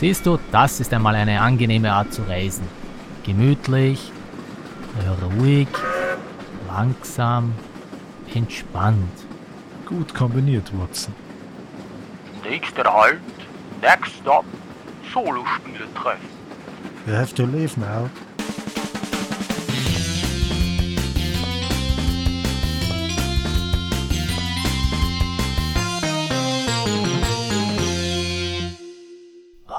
[0.00, 2.66] Siehst du, das ist einmal eine angenehme Art zu reisen.
[3.22, 4.10] Gemütlich,
[5.38, 5.68] ruhig,
[6.66, 7.52] langsam,
[8.34, 9.12] entspannt.
[9.84, 11.14] Gut kombiniert, Watson.
[12.42, 13.20] Nächster Halt,
[13.82, 14.46] next stop,
[15.12, 16.30] Solospiele treffen.
[17.06, 18.08] You have to leave now.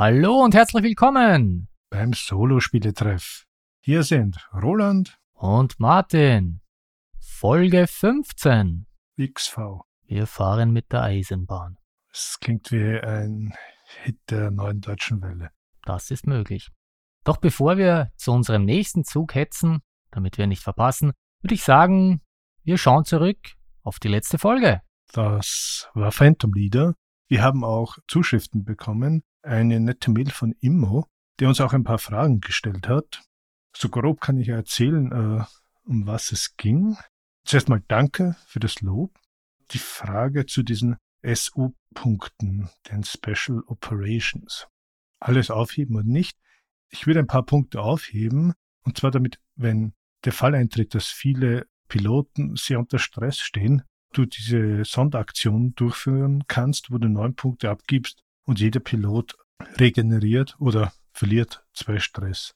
[0.03, 3.45] Hallo und herzlich willkommen beim Solospieletreff.
[3.81, 6.61] Hier sind Roland und Martin.
[7.19, 8.87] Folge 15.
[9.21, 9.81] XV.
[10.07, 11.77] Wir fahren mit der Eisenbahn.
[12.11, 13.53] Es klingt wie ein
[14.01, 15.51] Hit der neuen deutschen Welle.
[15.83, 16.71] Das ist möglich.
[17.23, 21.11] Doch bevor wir zu unserem nächsten Zug hetzen, damit wir nicht verpassen,
[21.43, 22.23] würde ich sagen,
[22.63, 23.37] wir schauen zurück
[23.83, 24.81] auf die letzte Folge.
[25.13, 26.95] Das war Phantom Leader.
[27.27, 31.07] Wir haben auch Zuschriften bekommen eine nette Mail von Immo,
[31.39, 33.23] der uns auch ein paar Fragen gestellt hat.
[33.75, 35.43] So grob kann ich erzählen, äh,
[35.85, 36.97] um was es ging.
[37.45, 39.17] Zuerst mal danke für das Lob.
[39.71, 44.67] Die Frage zu diesen SU-Punkten, den Special Operations.
[45.19, 46.37] Alles aufheben und nicht.
[46.89, 49.93] Ich würde ein paar Punkte aufheben, und zwar damit, wenn
[50.25, 53.83] der Fall eintritt, dass viele Piloten sehr unter Stress stehen,
[54.13, 59.37] du diese Sonderaktion durchführen kannst, wo du neun Punkte abgibst und jeder Pilot
[59.77, 62.53] regeneriert oder verliert zwei Stress.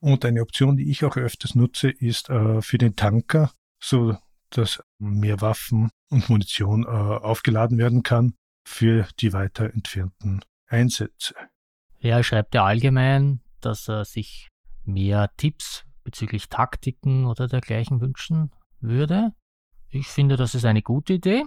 [0.00, 3.52] Und eine Option, die ich auch öfters nutze, ist äh, für den Tanker,
[3.82, 4.16] so
[4.50, 8.34] dass mehr Waffen und Munition äh, aufgeladen werden kann
[8.66, 11.34] für die weiter entfernten Einsätze.
[11.98, 14.48] Ja, er schreibt ja allgemein, dass er sich
[14.84, 19.32] mehr Tipps bezüglich Taktiken oder dergleichen wünschen würde.
[19.88, 21.44] Ich finde, das ist eine gute Idee.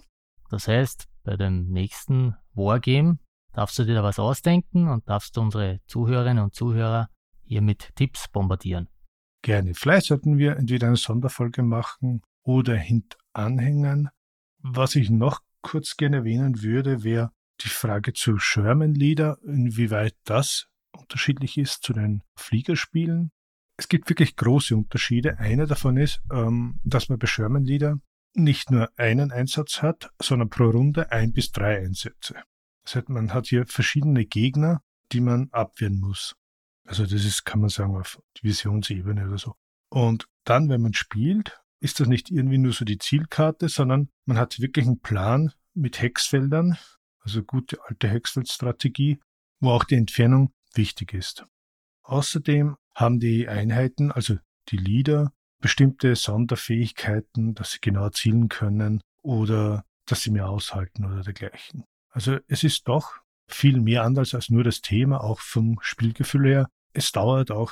[0.49, 3.19] Das heißt, bei dem nächsten Wargame
[3.53, 7.09] darfst du dir da was ausdenken und darfst du unsere Zuhörerinnen und Zuhörer
[7.43, 8.87] hier mit Tipps bombardieren.
[9.41, 9.73] Gerne.
[9.73, 14.09] Vielleicht sollten wir entweder eine Sonderfolge machen oder hintanhängen.
[14.59, 20.67] Was ich noch kurz gerne erwähnen würde, wäre die Frage zu Sherman Leader, inwieweit das
[20.91, 23.31] unterschiedlich ist zu den Fliegerspielen.
[23.77, 25.39] Es gibt wirklich große Unterschiede.
[25.39, 27.99] Einer davon ist, ähm, dass man bei Sherman Leader
[28.33, 32.35] nicht nur einen Einsatz hat, sondern pro Runde ein bis drei Einsätze.
[32.83, 34.81] Das heißt, man hat hier verschiedene Gegner,
[35.11, 36.35] die man abwehren muss.
[36.85, 39.55] Also das ist, kann man sagen, auf Divisionsebene oder so.
[39.89, 44.37] Und dann, wenn man spielt, ist das nicht irgendwie nur so die Zielkarte, sondern man
[44.37, 46.77] hat wirklich einen Plan mit Hexfeldern,
[47.21, 49.19] also gute alte Hexfeldstrategie,
[49.59, 51.45] wo auch die Entfernung wichtig ist.
[52.03, 54.37] Außerdem haben die Einheiten, also
[54.69, 61.21] die Leader, bestimmte Sonderfähigkeiten, dass sie genau zielen können oder dass sie mehr aushalten oder
[61.21, 61.85] dergleichen.
[62.09, 66.69] Also es ist doch viel mehr anders als nur das Thema, auch vom Spielgefühl her.
[66.93, 67.71] Es dauert auch,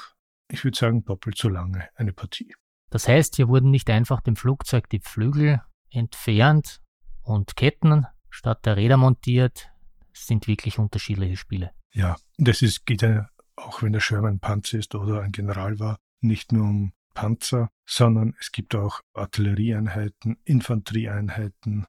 [0.50, 2.54] ich würde sagen, doppelt so lange eine Partie.
[2.90, 6.82] Das heißt, hier wurden nicht einfach dem Flugzeug die Flügel entfernt
[7.22, 9.70] und Ketten statt der Räder montiert.
[10.14, 11.72] Es sind wirklich unterschiedliche Spiele.
[11.94, 15.80] Ja, das ist, geht ja, auch wenn der Sherman ein Panzer ist oder ein General
[15.80, 21.88] war, nicht nur um Panzer, sondern es gibt auch Artillerieeinheiten, Infanterieeinheiten.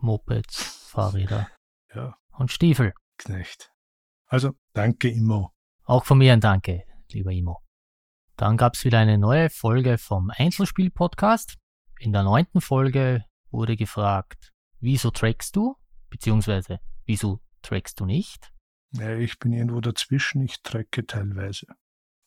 [0.00, 1.48] Mopeds, Fahrräder.
[1.94, 2.16] Ja.
[2.36, 2.94] Und Stiefel.
[3.18, 3.72] Knecht.
[4.26, 5.52] Also, danke Immo.
[5.84, 7.60] Auch von mir ein Danke, lieber Immo.
[8.36, 11.56] Dann gab es wieder eine neue Folge vom Einzelspiel-Podcast.
[11.98, 15.74] In der neunten Folge wurde gefragt, wieso trackst du?
[16.10, 18.52] Beziehungsweise, wieso trackst du nicht?
[18.92, 21.66] Ja, ich bin irgendwo dazwischen, ich tracke teilweise.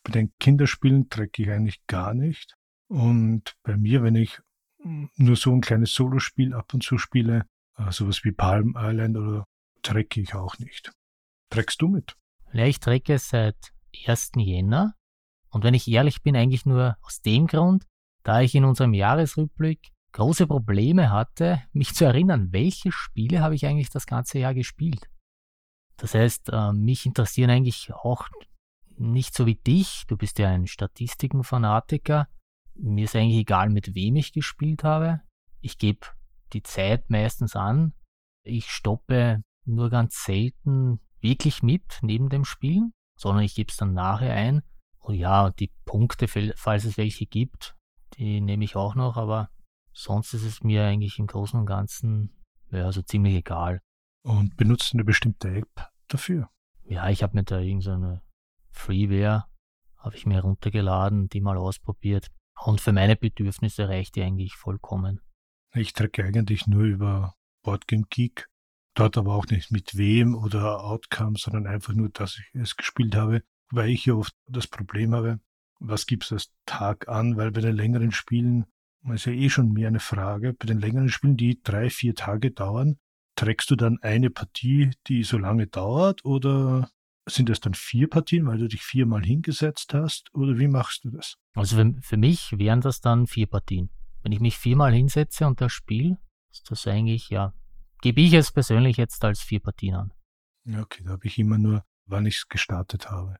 [0.03, 2.55] Bei den Kinderspielen tracke ich eigentlich gar nicht.
[2.87, 4.41] Und bei mir, wenn ich
[4.83, 7.45] nur so ein kleines Solospiel ab und zu spiele,
[7.89, 9.45] sowas wie Palm Island oder
[9.81, 10.91] trecke ich auch nicht.
[11.49, 12.15] Treckst du mit?
[12.53, 13.57] Ja, ich trecke seit
[14.07, 14.31] 1.
[14.37, 14.95] Jänner.
[15.49, 17.85] Und wenn ich ehrlich bin, eigentlich nur aus dem Grund,
[18.23, 23.65] da ich in unserem Jahresrückblick große Probleme hatte, mich zu erinnern, welche Spiele habe ich
[23.65, 25.09] eigentlich das ganze Jahr gespielt.
[25.97, 28.27] Das heißt, äh, mich interessieren eigentlich auch
[28.97, 32.27] nicht so wie dich, du bist ja ein Statistikenfanatiker.
[32.75, 35.21] Mir ist eigentlich egal, mit wem ich gespielt habe.
[35.59, 36.07] Ich gebe
[36.53, 37.93] die Zeit meistens an.
[38.43, 43.93] Ich stoppe nur ganz selten wirklich mit neben dem Spielen, sondern ich gebe es dann
[43.93, 44.63] nachher ein.
[44.99, 47.75] Und ja, die Punkte, falls es welche gibt,
[48.17, 49.49] die nehme ich auch noch, aber
[49.93, 53.81] sonst ist es mir eigentlich im Großen und Ganzen ja, so ziemlich egal.
[54.23, 56.49] Und benutzt eine bestimmte App dafür?
[56.83, 58.21] Ja, ich habe mir da irgendeine
[58.71, 59.45] Freeware,
[59.97, 62.27] habe ich mir heruntergeladen, die mal ausprobiert.
[62.63, 65.21] Und für meine Bedürfnisse reicht die eigentlich vollkommen.
[65.73, 68.47] Ich tracke eigentlich nur über Boardgame Geek.
[68.93, 73.15] Dort aber auch nicht mit wem oder Outcome, sondern einfach nur, dass ich es gespielt
[73.15, 73.41] habe,
[73.71, 75.39] weil ich ja oft das Problem habe,
[75.79, 78.65] was gibt es als Tag an, weil bei den längeren Spielen,
[79.03, 82.15] das ist ja eh schon mehr eine Frage, bei den längeren Spielen, die drei, vier
[82.15, 82.97] Tage dauern,
[83.35, 86.91] trägst du dann eine Partie, die so lange dauert oder
[87.25, 91.11] sind das dann vier Partien, weil du dich viermal hingesetzt hast oder wie machst du
[91.11, 91.37] das?
[91.55, 93.89] Also für, für mich wären das dann vier Partien.
[94.23, 96.17] Wenn ich mich viermal hinsetze und das Spiel,
[96.51, 97.53] ist das eigentlich, ja,
[98.01, 100.13] gebe ich es persönlich jetzt als vier Partien an.
[100.67, 103.37] Okay, da habe ich immer nur, wann ich es gestartet habe.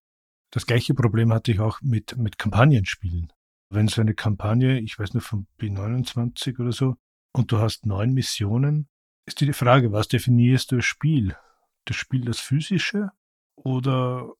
[0.52, 3.32] Das gleiche Problem hatte ich auch mit, mit Kampagnenspielen.
[3.70, 6.98] Wenn so eine Kampagne, ich weiß nur von B29 oder so,
[7.34, 8.90] und du hast neun Missionen,
[9.26, 11.38] ist die Frage, was definierst du als Spiel?
[11.86, 13.12] Das Spiel das physische
[13.56, 14.34] oder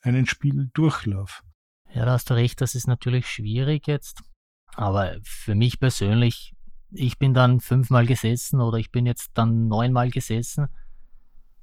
[0.00, 1.44] einen Spieldurchlauf?
[1.92, 4.22] Ja, da hast du recht, das ist natürlich schwierig jetzt.
[4.76, 6.56] Aber für mich persönlich
[6.90, 10.68] ich bin dann fünfmal gesessen oder ich bin jetzt dann neunmal gesessen.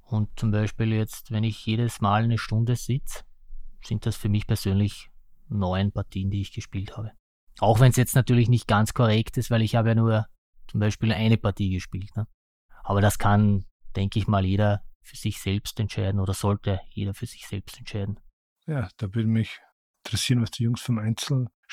[0.02, 3.24] Und zum Beispiel jetzt, wenn ich jedes Mal eine Stunde sitze,
[3.84, 5.10] sind das für mich persönlich
[5.50, 7.12] neun Partien, die ich gespielt habe.
[7.60, 10.28] Auch wenn es jetzt natürlich nicht ganz korrekt ist, weil ich habe ja nur
[10.68, 12.16] zum Beispiel eine Partie gespielt.
[12.16, 12.28] Ne?
[12.84, 13.66] Aber das kann,
[13.96, 18.20] denke ich mal, jeder für sich selbst entscheiden oder sollte jeder für sich selbst entscheiden.
[18.66, 19.60] Ja, da würde mich
[20.06, 20.98] interessieren, was die Jungs vom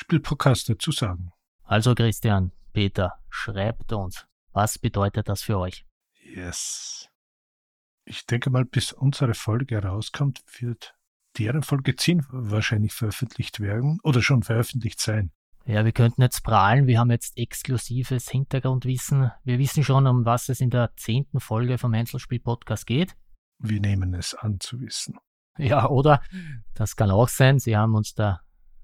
[0.01, 1.33] Einzelspielpodcast dazu sagen.
[1.63, 5.85] Also Christian, Peter, schreibt uns, was bedeutet das für euch?
[6.23, 7.09] Yes.
[8.07, 10.95] Ich denke mal, bis unsere Folge herauskommt, wird
[11.39, 15.33] deren Folge 10 wahrscheinlich veröffentlicht werden oder schon veröffentlicht sein.
[15.67, 19.31] Ja, wir könnten jetzt prahlen, wir haben jetzt exklusives Hintergrundwissen.
[19.45, 23.15] Wir wissen schon, um was es in der zehnten Folge vom Einzelspiel-Podcast geht.
[23.59, 25.19] Wir nehmen es an zu wissen.
[25.59, 26.23] Ja, oder?
[26.73, 28.41] Das kann auch sein, Sie haben uns da.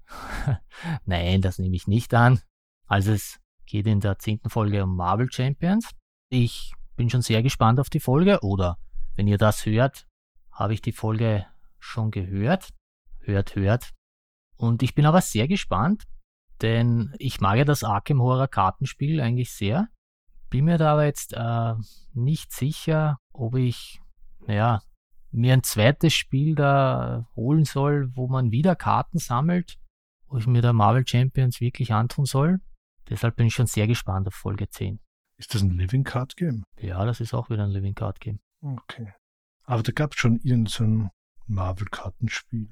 [1.05, 2.39] Nein, das nehme ich nicht an.
[2.85, 5.89] Also es geht in der zehnten Folge um Marvel Champions.
[6.29, 8.77] Ich bin schon sehr gespannt auf die Folge oder
[9.15, 10.07] wenn ihr das hört,
[10.51, 11.45] habe ich die Folge
[11.79, 12.69] schon gehört.
[13.19, 13.93] Hört, hört.
[14.55, 16.05] Und ich bin aber sehr gespannt,
[16.61, 19.89] denn ich mag ja das Arkham Horror Kartenspiel eigentlich sehr.
[20.49, 21.73] Bin mir da aber jetzt äh,
[22.13, 23.99] nicht sicher, ob ich,
[24.45, 24.81] naja,
[25.31, 29.77] mir ein zweites Spiel da holen soll, wo man wieder Karten sammelt,
[30.29, 32.59] wo ich mir da Marvel Champions wirklich antun soll.
[33.09, 34.99] Deshalb bin ich schon sehr gespannt auf Folge 10.
[35.37, 36.63] Ist das ein Living Card Game?
[36.79, 38.39] Ja, das ist auch wieder ein Living Card Game.
[38.61, 39.13] Okay.
[39.63, 41.11] Aber da gab es schon irgendein
[41.45, 42.69] Marvel-Kartenspiel.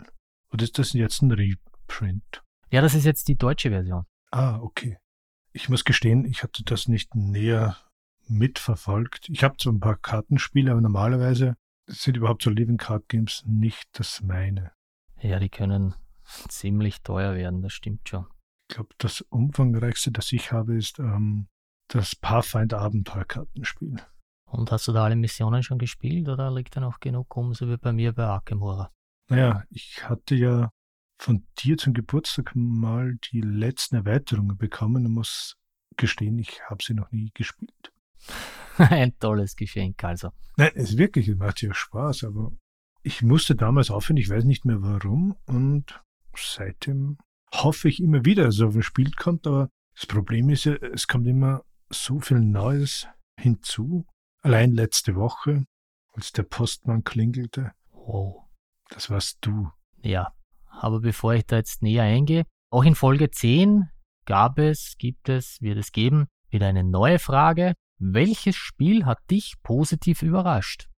[0.51, 2.43] Oder ist das jetzt ein Reprint?
[2.71, 4.05] Ja, das ist jetzt die deutsche Version.
[4.31, 4.97] Ah, okay.
[5.51, 7.77] Ich muss gestehen, ich hatte das nicht näher
[8.27, 9.29] mitverfolgt.
[9.29, 11.55] Ich habe zwar ein paar Kartenspiele, aber normalerweise
[11.87, 14.71] sind überhaupt so Living Card Games nicht das meine.
[15.21, 15.93] Ja, die können
[16.49, 18.25] ziemlich teuer werden, das stimmt schon.
[18.69, 21.47] Ich glaube, das umfangreichste, das ich habe, ist ähm,
[21.87, 23.97] das Pathfinder Abenteuerkartenspiel.
[24.45, 27.67] Und hast du da alle Missionen schon gespielt oder liegt da noch genug um, so
[27.69, 28.91] wie bei mir bei Arkemora?
[29.29, 30.71] Naja, ich hatte ja
[31.17, 35.57] von dir zum Geburtstag mal die letzten Erweiterungen bekommen und muss
[35.97, 37.91] gestehen, ich habe sie noch nie gespielt.
[38.77, 40.31] Ein tolles Geschenk also.
[40.57, 42.51] Nein, es ist wirklich, es macht ja Spaß, aber
[43.03, 46.01] ich musste damals aufhören, ich weiß nicht mehr warum und
[46.37, 47.17] seitdem
[47.53, 50.73] hoffe ich immer wieder, dass es auf ein Spiel kommt, aber das Problem ist ja,
[50.73, 53.07] es kommt immer so viel Neues
[53.39, 54.05] hinzu.
[54.41, 55.65] Allein letzte Woche,
[56.13, 57.71] als der Postmann klingelte.
[57.91, 58.45] Wow.
[58.89, 59.71] Das warst du.
[60.01, 60.33] Ja,
[60.67, 63.89] aber bevor ich da jetzt näher eingehe, auch in Folge 10
[64.25, 67.73] gab es, gibt es, wird es geben, wieder eine neue Frage.
[67.97, 70.89] Welches Spiel hat dich positiv überrascht?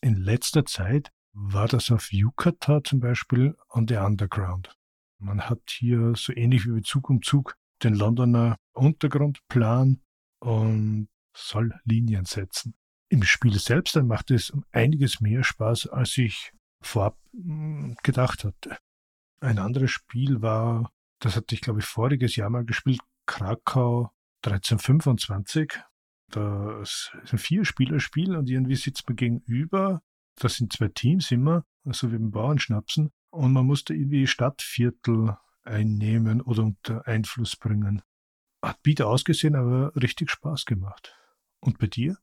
[0.00, 4.74] In letzter Zeit war das auf Yucata zum Beispiel on the Underground.
[5.20, 10.00] Man hat hier so ähnlich wie bei Zug um Zug den Londoner Untergrundplan
[10.40, 12.74] und soll Linien setzen.
[13.08, 18.44] Im Spiel selbst dann macht es um einiges mehr Spaß, als ich vorab hm, gedacht
[18.44, 18.78] hatte.
[19.40, 24.10] Ein anderes Spiel war, das hatte ich glaube ich voriges Jahr mal gespielt, Krakau
[24.44, 25.80] 1325.
[26.30, 30.02] Das ist ein Vier-Spieler-Spiel und irgendwie sitzt man gegenüber.
[30.36, 33.10] Das sind zwei Teams immer, also wie beim Bauernschnapsen.
[33.30, 38.02] Und man musste irgendwie Stadtviertel einnehmen oder unter Einfluss bringen.
[38.62, 41.14] Hat bieder ausgesehen, aber richtig Spaß gemacht.
[41.60, 42.16] Und bei dir?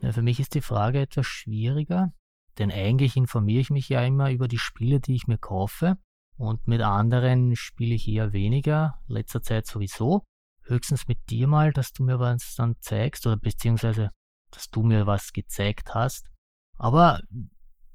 [0.00, 2.12] Ja, für mich ist die Frage etwas schwieriger,
[2.58, 5.96] denn eigentlich informiere ich mich ja immer über die Spiele, die ich mir kaufe.
[6.36, 10.24] Und mit anderen spiele ich eher weniger, letzter Zeit sowieso.
[10.62, 14.10] Höchstens mit dir mal, dass du mir was dann zeigst oder beziehungsweise,
[14.50, 16.30] dass du mir was gezeigt hast.
[16.76, 17.20] Aber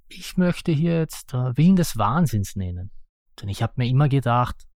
[0.08, 2.92] ich möchte hier jetzt äh, Willen des Wahnsinns nennen.
[3.42, 4.68] Denn ich habe mir immer gedacht,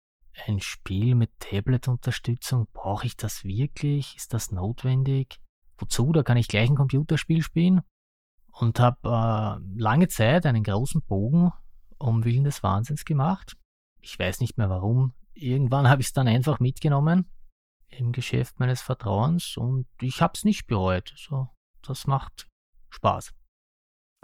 [0.47, 4.17] ein Spiel mit Tablet-Unterstützung, brauche ich das wirklich?
[4.17, 5.41] Ist das notwendig?
[5.79, 6.13] Wozu?
[6.13, 7.83] Da kann ich gleich ein Computerspiel spielen.
[8.53, 11.53] und habe äh, lange Zeit einen großen Bogen
[11.99, 13.57] um Willen des Wahnsinns gemacht.
[14.01, 15.15] Ich weiß nicht mehr warum.
[15.35, 17.31] Irgendwann habe ich es dann einfach mitgenommen
[17.89, 21.15] im Geschäft meines Vertrauens und ich habe es nicht bereut.
[21.17, 21.49] So,
[21.83, 22.49] das macht
[22.91, 23.33] Spaß.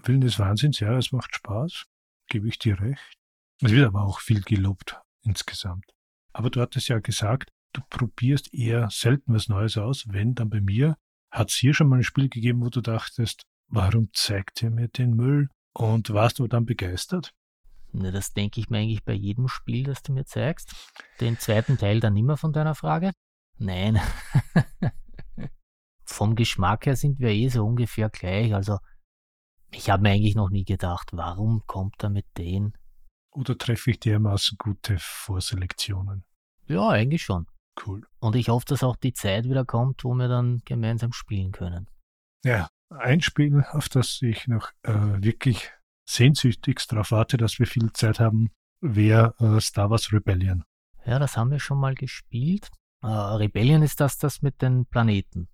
[0.03, 1.85] Willen des Wahnsinns, ja, es macht Spaß,
[2.29, 3.19] gebe ich dir recht.
[3.61, 5.87] Es wird aber auch viel gelobt insgesamt.
[6.33, 10.61] Aber du hattest ja gesagt, du probierst eher selten was Neues aus, wenn dann bei
[10.61, 10.97] mir.
[11.31, 14.89] Hat es hier schon mal ein Spiel gegeben, wo du dachtest, warum zeigt ihr mir
[14.89, 15.49] den Müll?
[15.73, 17.35] Und warst du dann begeistert?
[17.93, 20.75] Ne, das denke ich mir eigentlich bei jedem Spiel, das du mir zeigst.
[21.21, 23.13] Den zweiten Teil dann immer von deiner Frage.
[23.59, 24.01] Nein.
[26.05, 28.55] Vom Geschmack her sind wir eh so ungefähr gleich.
[28.55, 28.79] Also
[29.77, 32.77] ich habe mir eigentlich noch nie gedacht, warum kommt er mit denen?
[33.31, 36.25] Oder treffe ich dermaßen gute Vorselektionen?
[36.67, 37.47] Ja, eigentlich schon.
[37.85, 38.07] Cool.
[38.21, 41.89] Und ich hoffe, dass auch die Zeit wieder kommt, wo wir dann gemeinsam spielen können.
[42.45, 45.71] Ja, ein Spiel, auf das ich noch äh, wirklich
[46.09, 48.51] sehnsüchtigst darauf warte, dass wir viel Zeit haben,
[48.81, 50.65] wäre äh, Star Wars Rebellion.
[51.05, 52.71] Ja, das haben wir schon mal gespielt.
[53.03, 55.49] Äh, Rebellion ist das, das mit den Planeten.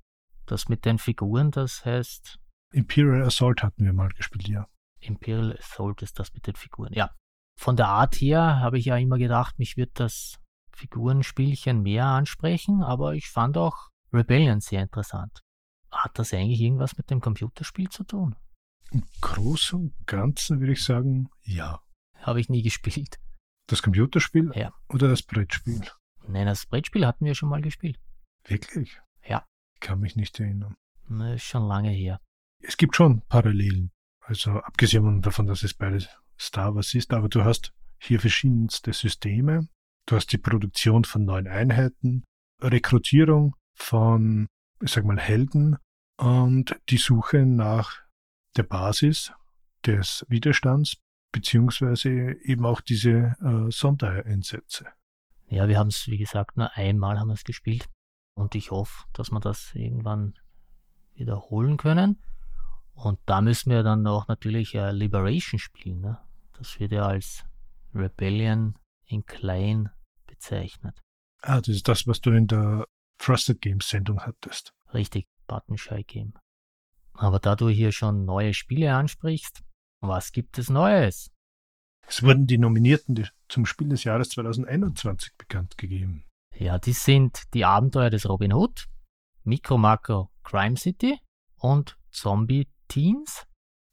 [0.46, 2.39] Das mit den Figuren, das heißt.
[2.72, 4.66] Imperial Assault hatten wir mal gespielt, ja.
[5.00, 7.10] Imperial Assault ist das mit den Figuren, ja.
[7.58, 10.38] Von der Art her habe ich ja immer gedacht, mich wird das
[10.72, 15.40] Figurenspielchen mehr ansprechen, aber ich fand auch Rebellion sehr interessant.
[15.90, 18.36] Hat das eigentlich irgendwas mit dem Computerspiel zu tun?
[18.92, 21.80] Im Großen und Ganzen würde ich sagen, ja.
[22.18, 23.18] Habe ich nie gespielt.
[23.66, 24.72] Das Computerspiel Ja.
[24.88, 25.80] oder das Brettspiel?
[26.26, 27.98] Nein, das Brettspiel hatten wir schon mal gespielt.
[28.44, 29.00] Wirklich?
[29.26, 29.44] Ja.
[29.74, 30.74] Ich kann mich nicht erinnern.
[31.08, 32.20] Das ist schon lange her.
[32.60, 33.90] Es gibt schon Parallelen.
[34.20, 39.68] Also abgesehen davon, dass es beides Star Wars ist, aber du hast hier verschiedenste Systeme.
[40.06, 42.24] Du hast die Produktion von neuen Einheiten,
[42.60, 44.46] Rekrutierung von,
[44.82, 45.76] ich sag mal, Helden
[46.16, 48.00] und die Suche nach
[48.56, 49.32] der Basis
[49.86, 50.96] des Widerstands,
[51.32, 52.10] beziehungsweise
[52.42, 54.86] eben auch diese äh, Sondereinsätze.
[55.48, 57.88] Ja, wir haben es, wie gesagt, nur einmal haben wir es gespielt.
[58.34, 60.34] Und ich hoffe, dass wir das irgendwann
[61.14, 62.22] wiederholen können.
[63.02, 66.00] Und da müssen wir dann auch natürlich äh, Liberation spielen.
[66.00, 66.18] Ne?
[66.58, 67.44] Das wird ja als
[67.94, 68.74] Rebellion
[69.06, 69.88] in klein
[70.26, 71.00] bezeichnet.
[71.40, 72.86] Ah, das ist das, was du in der
[73.18, 74.74] Frosted Games Sendung hattest.
[74.92, 76.34] Richtig, Button Shy Game.
[77.14, 79.62] Aber da du hier schon neue Spiele ansprichst,
[80.00, 81.30] was gibt es Neues?
[82.06, 86.24] Es wurden die Nominierten zum Spiel des Jahres 2021 bekannt gegeben.
[86.54, 88.88] Ja, die sind die Abenteuer des Robin Hood,
[89.44, 91.18] Micro Macro Crime City
[91.56, 93.46] und Zombie Teens.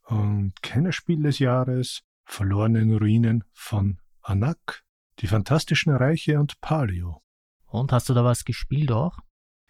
[0.03, 4.83] Und Kennerspiel des Jahres Verlorenen Ruinen von Anak,
[5.19, 7.21] die Fantastischen Reiche und Paleo.
[7.65, 9.17] Und hast du da was gespielt auch?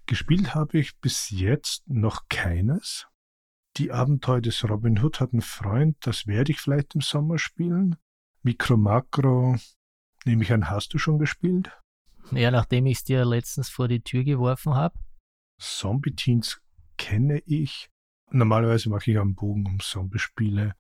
[0.08, 3.08] Gespielt habe ich bis jetzt noch keines.
[3.76, 7.98] Die Abenteuer des Robin Hood hat einen Freund, das werde ich vielleicht im Sommer spielen.
[8.42, 9.58] Micro Macro,
[10.26, 11.72] nehme ich an, hast du schon gespielt?
[12.32, 14.98] Ja, nachdem ich es dir letztens vor die Tür geworfen habe.
[15.60, 16.62] Zombie Teens
[16.98, 17.90] kenne ich.
[18.30, 20.74] Normalerweise mache ich am Bogen um Zombie-Spiele.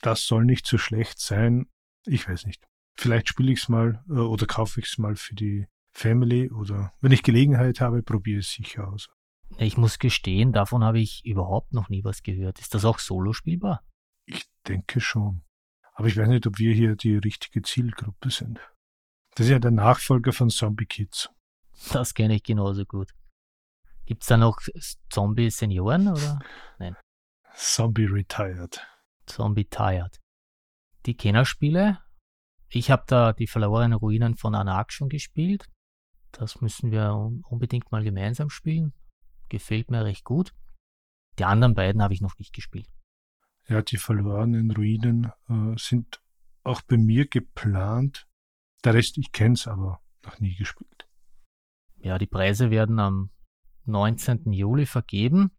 [0.00, 1.66] Das soll nicht so schlecht sein.
[2.06, 2.66] Ich weiß nicht.
[2.96, 6.92] Vielleicht spiele ich es mal äh, oder kaufe ich es mal für die Family oder
[7.00, 9.08] wenn ich Gelegenheit habe, probiere ich es sicher aus.
[9.58, 12.58] Ich muss gestehen, davon habe ich überhaupt noch nie was gehört.
[12.58, 13.82] Ist das auch solo spielbar?
[14.26, 15.42] Ich denke schon.
[15.94, 18.58] Aber ich weiß nicht, ob wir hier die richtige Zielgruppe sind.
[19.34, 21.30] Das ist ja der Nachfolger von Zombie Kids.
[21.92, 23.12] Das kenne ich genauso gut.
[24.06, 24.60] Gibt's da noch
[25.10, 26.38] Zombie-Senioren oder
[27.56, 28.84] Zombie Retired.
[29.26, 30.20] Zombie Tired?
[31.06, 32.00] Die Kennerspiele.
[32.68, 35.70] Ich habe da die verlorenen Ruinen von Anak schon gespielt.
[36.32, 38.92] Das müssen wir un- unbedingt mal gemeinsam spielen.
[39.48, 40.52] Gefällt mir recht gut.
[41.38, 42.88] Die anderen beiden habe ich noch nicht gespielt.
[43.68, 46.20] Ja, die verlorenen Ruinen äh, sind
[46.64, 48.26] auch bei mir geplant.
[48.84, 51.08] Der Rest, ich kenne es, aber noch nie gespielt.
[51.96, 53.30] Ja, die Preise werden am
[53.86, 54.52] 19.
[54.52, 55.50] Juli vergeben.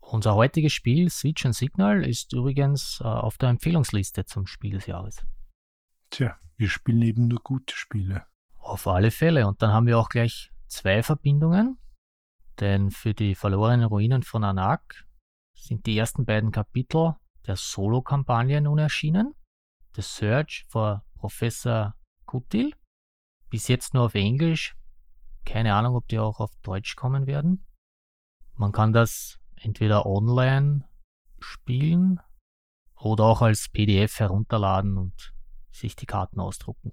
[0.00, 4.86] Unser heutiges Spiel, Switch and Signal, ist übrigens äh, auf der Empfehlungsliste zum Spiel des
[4.86, 5.24] Jahres.
[6.10, 8.26] Tja, wir spielen eben nur gute Spiele.
[8.58, 9.46] Auf alle Fälle.
[9.46, 11.78] Und dann haben wir auch gleich zwei Verbindungen.
[12.60, 15.06] Denn für die verlorenen Ruinen von Anak
[15.54, 17.16] sind die ersten beiden Kapitel
[17.46, 19.34] der Solo-Kampagne nun erschienen.
[19.96, 21.94] The Search for Professor
[22.26, 22.74] Kutil.
[23.50, 24.76] Bis jetzt nur auf Englisch.
[25.44, 27.66] Keine Ahnung, ob die auch auf Deutsch kommen werden.
[28.54, 30.88] Man kann das entweder online
[31.40, 32.20] spielen
[32.96, 35.34] oder auch als PDF herunterladen und
[35.70, 36.92] sich die Karten ausdrucken.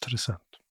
[0.00, 0.62] Interessant.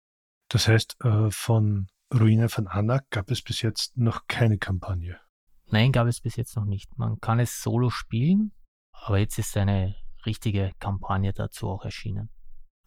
[0.48, 5.18] Das heißt, äh, von Ruinen von Anak gab es bis jetzt noch keine Kampagne.
[5.66, 6.98] Nein, gab es bis jetzt noch nicht.
[6.98, 8.52] Man kann es solo spielen,
[8.92, 12.30] Aber jetzt ist eine richtige Kampagne dazu auch erschienen.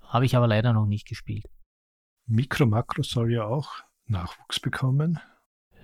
[0.01, 1.46] Habe ich aber leider noch nicht gespielt.
[2.27, 5.20] Micro Macro soll ja auch Nachwuchs bekommen.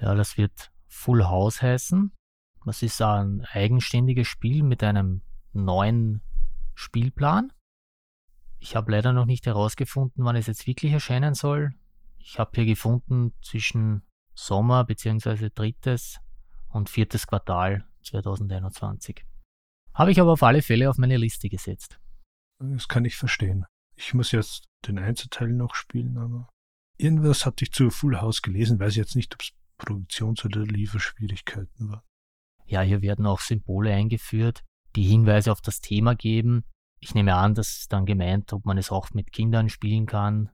[0.02, 2.12] Ja, das wird Full House heißen.
[2.66, 5.22] Das ist ein eigenständiges Spiel mit einem
[5.54, 6.22] neuen
[6.76, 7.52] Spielplan.
[8.60, 11.74] Ich habe leider noch nicht herausgefunden, wann es jetzt wirklich erscheinen soll.
[12.20, 14.04] Ich habe hier gefunden zwischen
[14.36, 15.50] Sommer bzw.
[15.50, 16.20] drittes
[16.70, 19.26] und viertes Quartal 2021.
[19.94, 22.00] Habe ich aber auf alle Fälle auf meine Liste gesetzt.
[22.60, 23.66] Das kann ich verstehen.
[23.96, 26.48] Ich muss jetzt den Einzelteil noch spielen, aber
[27.02, 31.90] irgendwas hatte ich zu Full House gelesen, weiß jetzt nicht, ob es Produktions- oder Lieferschwierigkeiten
[31.90, 32.04] war.
[32.66, 34.64] Ja, hier werden auch Symbole eingeführt,
[34.96, 36.64] die Hinweise auf das Thema geben.
[37.00, 40.52] Ich nehme an, dass es dann gemeint, ob man es auch mit Kindern spielen kann.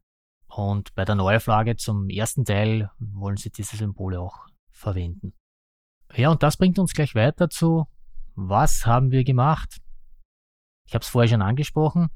[0.48, 5.34] Und bei der Neuauflage zum ersten Teil wollen sie diese Symbole auch verwenden.
[6.16, 7.86] Ja, und das bringt uns gleich weiter zu,
[8.36, 9.82] was haben wir gemacht?
[10.88, 12.10] Ich habe es vorher schon angesprochen.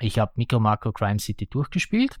[0.00, 2.16] Ich habe Micro Macro Crime City durchgespielt.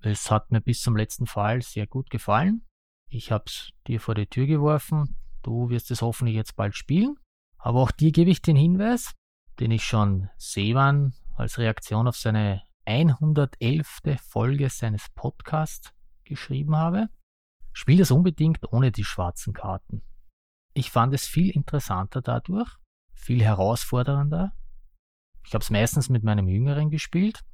[0.00, 2.64] Es hat mir bis zum letzten Fall sehr gut gefallen.
[3.10, 5.16] Ich habe es dir vor die Tür geworfen.
[5.42, 7.16] Du wirst es hoffentlich jetzt bald spielen.
[7.58, 9.14] Aber auch dir gebe ich den Hinweis,
[9.58, 14.00] den ich schon Sevan als Reaktion auf seine 111.
[14.20, 15.92] Folge seines Podcasts
[16.24, 17.08] geschrieben habe.
[17.72, 20.02] Spiel das unbedingt ohne die schwarzen Karten.
[20.74, 22.70] Ich fand es viel interessanter dadurch,
[23.12, 24.52] viel herausfordernder.
[25.44, 27.44] Ich habe es meistens mit meinem Jüngeren gespielt.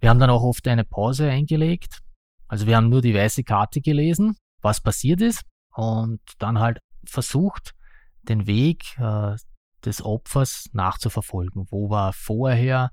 [0.00, 2.00] Wir haben dann auch oft eine Pause eingelegt.
[2.48, 5.42] Also wir haben nur die weiße Karte gelesen, was passiert ist
[5.74, 7.72] und dann halt versucht,
[8.22, 9.36] den Weg äh,
[9.84, 11.66] des Opfers nachzuverfolgen.
[11.70, 12.90] Wo war er vorher?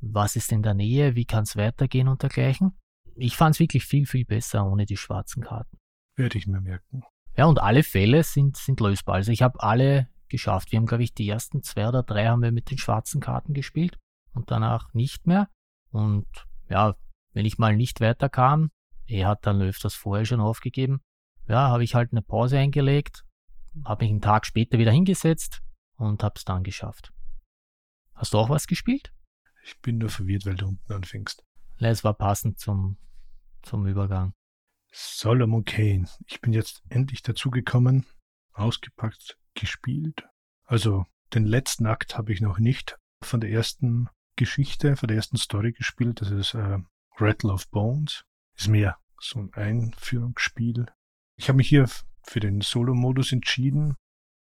[0.00, 1.14] Was ist in der Nähe?
[1.14, 2.78] Wie kann es weitergehen und dergleichen?
[3.16, 5.78] Ich fand es wirklich viel, viel besser ohne die schwarzen Karten.
[6.16, 7.02] Werde ich mir merken.
[7.36, 9.16] Ja, und alle Fälle sind, sind lösbar.
[9.16, 10.72] Also ich habe alle geschafft.
[10.72, 13.54] Wir haben, glaube ich, die ersten zwei oder drei haben wir mit den schwarzen Karten
[13.54, 13.98] gespielt
[14.32, 15.48] und danach nicht mehr.
[15.94, 16.26] Und
[16.68, 16.96] ja,
[17.34, 18.72] wenn ich mal nicht weiterkam,
[19.06, 21.00] er hat dann öfters vorher schon aufgegeben,
[21.46, 23.24] ja, habe ich halt eine Pause eingelegt,
[23.84, 25.62] habe mich einen Tag später wieder hingesetzt
[25.96, 27.12] und habe es dann geschafft.
[28.12, 29.12] Hast du auch was gespielt?
[29.62, 31.44] Ich bin nur verwirrt, weil du unten anfängst.
[31.78, 32.96] Es war passend zum,
[33.62, 34.32] zum Übergang.
[34.90, 36.08] Solomon Kane.
[36.26, 38.04] Ich bin jetzt endlich dazugekommen,
[38.52, 40.26] ausgepackt, gespielt.
[40.64, 45.36] Also den letzten Akt habe ich noch nicht von der ersten Geschichte, von der ersten
[45.36, 46.20] Story gespielt.
[46.20, 46.78] Das ist äh,
[47.18, 48.24] Rattle of Bones.
[48.56, 50.86] Ist mehr so ein Einführungsspiel.
[51.36, 51.88] Ich habe mich hier
[52.22, 53.96] für den Solo-Modus entschieden.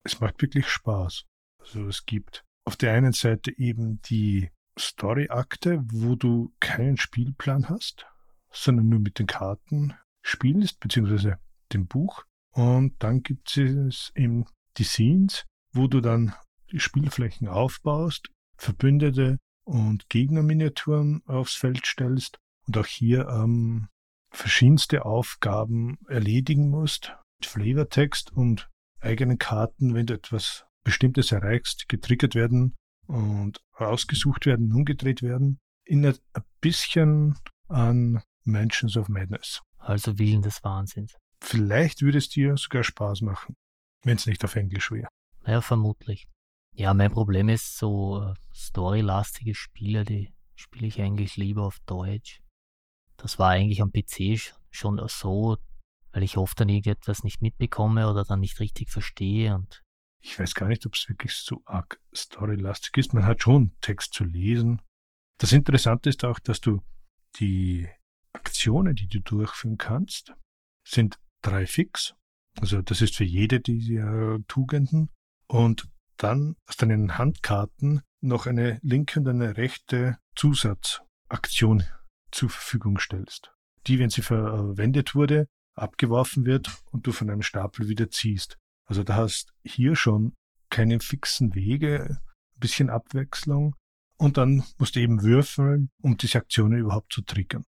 [0.04, 1.26] Es macht wirklich Spaß.
[1.60, 8.06] Also es gibt auf der einen Seite eben die Story-Akte, wo du keinen Spielplan hast,
[8.52, 11.40] sondern nur mit den Karten spielst, beziehungsweise
[11.74, 12.24] dem Buch.
[12.52, 14.46] Und dann gibt es eben
[14.78, 16.34] die Scenes, wo du dann
[16.72, 19.38] die Spielflächen aufbaust, Verbündete
[19.68, 23.88] und Gegnerminiaturen aufs Feld stellst und auch hier ähm,
[24.30, 32.34] verschiedenste Aufgaben erledigen musst, mit Flavortext und eigenen Karten, wenn du etwas Bestimmtes erreichst, getriggert
[32.34, 32.76] werden
[33.08, 40.64] und ausgesucht werden, umgedreht werden, erinnert ein bisschen an Mansions of Madness also Willen des
[40.64, 41.16] Wahnsinns.
[41.42, 43.56] Vielleicht würde es dir sogar Spaß machen,
[44.04, 45.08] wenn es nicht auf Englisch wäre.
[45.46, 46.28] Ja, vermutlich.
[46.78, 52.44] Ja, mein Problem ist so äh, storylastige Spiele, die spiele ich eigentlich lieber auf Deutsch.
[53.18, 55.58] Das war eigentlich am PC schon so,
[56.12, 59.84] weil ich oft dann irgendetwas nicht mitbekomme oder dann nicht richtig verstehe und
[60.22, 63.14] ich weiß gar nicht, ob es wirklich so arg storylastig ist.
[63.14, 64.82] Man hat schon Text zu lesen.
[65.40, 66.84] Das Interessante ist auch, dass du
[67.40, 67.88] die
[68.34, 70.34] Aktionen, die du durchführen kannst,
[70.88, 72.16] sind drei fix.
[72.60, 75.10] Also das ist für jede dieser Tugenden.
[75.48, 75.88] Und
[76.18, 81.84] dann aus deinen Handkarten noch eine linke und eine rechte Zusatzaktion
[82.32, 83.52] zur Verfügung stellst.
[83.88, 88.58] Die, wenn sie verwendet wurde, abgeworfen wird und du von einem Stapel wieder ziehst.
[88.86, 90.34] Also da hast hier schon
[90.70, 92.20] keine fixen Wege,
[92.56, 93.76] ein bisschen Abwechslung
[94.18, 97.64] und dann musst du eben würfeln, um diese Aktionen überhaupt zu triggern.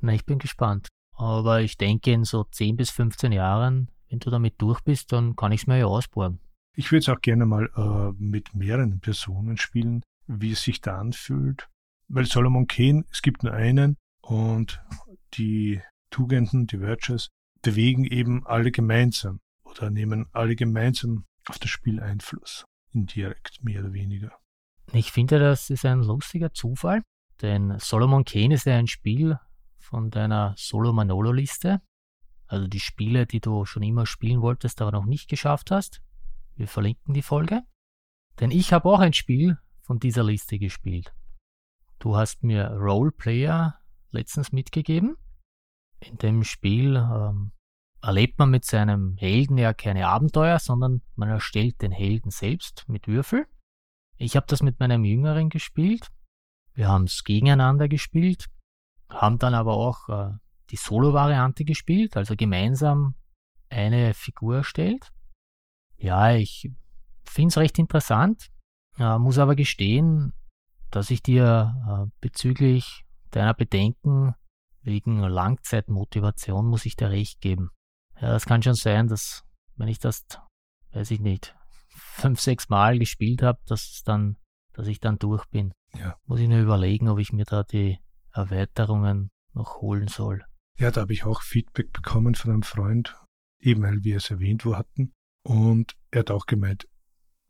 [0.00, 0.88] Na, ich bin gespannt.
[1.12, 5.34] Aber ich denke, in so 10 bis 15 Jahren, wenn du damit durch bist, dann
[5.34, 6.40] kann ich es mir ja ausborgen.
[6.78, 10.98] Ich würde es auch gerne mal äh, mit mehreren Personen spielen, wie es sich da
[10.98, 11.68] anfühlt.
[12.08, 14.82] Weil Solomon Kane, es gibt nur einen und
[15.34, 17.28] die Tugenden, die Virtues,
[17.62, 22.64] bewegen eben alle gemeinsam oder nehmen alle gemeinsam auf das Spiel Einfluss.
[22.92, 24.32] Indirekt, mehr oder weniger.
[24.92, 27.02] Ich finde, das ist ein lustiger Zufall,
[27.40, 29.38] denn Solomon Kane ist ja ein Spiel,
[29.78, 31.80] von deiner Solo-Manolo-Liste.
[32.46, 36.00] Also die Spiele, die du schon immer spielen wolltest, aber noch nicht geschafft hast.
[36.56, 37.62] Wir verlinken die Folge.
[38.40, 41.14] Denn ich habe auch ein Spiel von dieser Liste gespielt.
[41.98, 43.78] Du hast mir Roleplayer
[44.10, 45.16] letztens mitgegeben.
[46.00, 47.52] In dem Spiel ähm,
[48.02, 53.06] erlebt man mit seinem Helden ja keine Abenteuer, sondern man erstellt den Helden selbst mit
[53.06, 53.46] Würfel.
[54.16, 56.08] Ich habe das mit meinem Jüngeren gespielt.
[56.74, 58.46] Wir haben es gegeneinander gespielt,
[59.08, 60.32] haben dann aber auch äh,
[60.70, 63.14] die Solo-Variante gespielt, also gemeinsam
[63.70, 65.12] eine Figur erstellt.
[65.98, 66.70] Ja, ich
[67.24, 68.48] finde es recht interessant,
[68.98, 70.32] äh, muss aber gestehen,
[70.90, 74.34] dass ich dir äh, bezüglich deiner Bedenken
[74.82, 77.70] wegen Langzeitmotivation muss ich dir recht geben.
[78.20, 79.44] Ja, das kann schon sein, dass
[79.76, 80.24] wenn ich das,
[80.92, 81.54] weiß ich nicht,
[81.88, 84.36] fünf, sechs Mal gespielt habe, dass dann,
[84.72, 85.72] dass ich dann durch bin.
[85.94, 86.16] Ja.
[86.26, 87.98] Muss ich nur überlegen, ob ich mir da die
[88.32, 90.44] Erweiterungen noch holen soll.
[90.78, 93.16] Ja, da habe ich auch Feedback bekommen von einem Freund,
[93.60, 95.12] eben weil wir es erwähnt wo hatten.
[95.46, 96.88] Und er hat auch gemeint,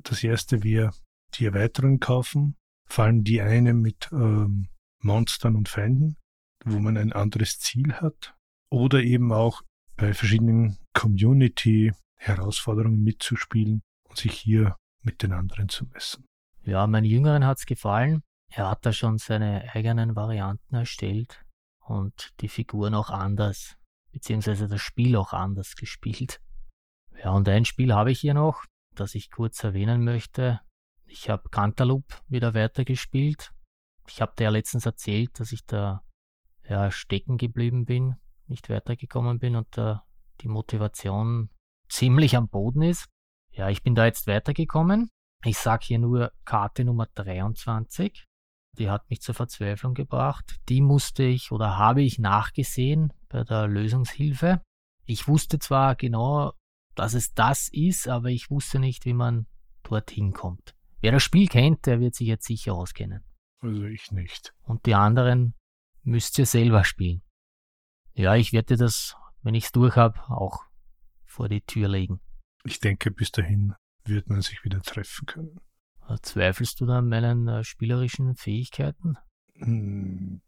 [0.03, 0.91] das erste wäre
[1.35, 2.57] die Erweiterungen kaufen,
[2.87, 4.69] vor allem die eine mit ähm,
[5.03, 6.19] Monstern und Feinden,
[6.63, 8.37] wo man ein anderes Ziel hat.
[8.71, 9.63] Oder eben auch
[9.97, 13.81] bei verschiedenen Community-Herausforderungen mitzuspielen
[14.11, 16.27] und sich hier mit den anderen zu messen.
[16.65, 18.21] Ja, meinen Jüngeren hat es gefallen.
[18.51, 21.47] Er hat da schon seine eigenen Varianten erstellt
[21.81, 23.79] und die Figuren auch anders,
[24.13, 26.43] beziehungsweise das Spiel auch anders gespielt.
[27.23, 30.61] Ja, und ein Spiel habe ich hier noch, das ich kurz erwähnen möchte.
[31.07, 33.53] Ich habe Cantaloupe wieder weitergespielt.
[34.09, 36.03] Ich habe dir ja letztens erzählt, dass ich da
[36.69, 40.05] ja, stecken geblieben bin, nicht weitergekommen bin und da
[40.41, 41.51] die Motivation
[41.89, 43.07] ziemlich am Boden ist.
[43.53, 45.11] Ja, ich bin da jetzt weitergekommen.
[45.45, 48.25] Ich sage hier nur Karte Nummer 23.
[48.79, 50.57] Die hat mich zur Verzweiflung gebracht.
[50.69, 54.61] Die musste ich oder habe ich nachgesehen bei der Lösungshilfe.
[55.07, 56.53] Ich wusste zwar genau,
[56.97, 59.47] dass es das ist, aber ich wusste nicht, wie man
[59.83, 60.75] dorthin kommt.
[61.01, 63.23] Wer das Spiel kennt, der wird sich jetzt sicher auskennen.
[63.61, 64.55] Also ich nicht.
[64.63, 65.55] Und die anderen
[66.03, 67.23] müsst ihr selber spielen.
[68.15, 70.61] Ja, ich werde das, wenn ich es durch habe, auch
[71.25, 72.21] vor die Tür legen.
[72.65, 75.61] Ich denke, bis dahin wird man sich wieder treffen können.
[76.23, 79.17] Zweifelst du da an meinen äh, spielerischen Fähigkeiten?
[79.55, 80.41] Hm,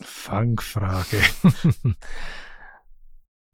[0.00, 1.22] Fangfrage.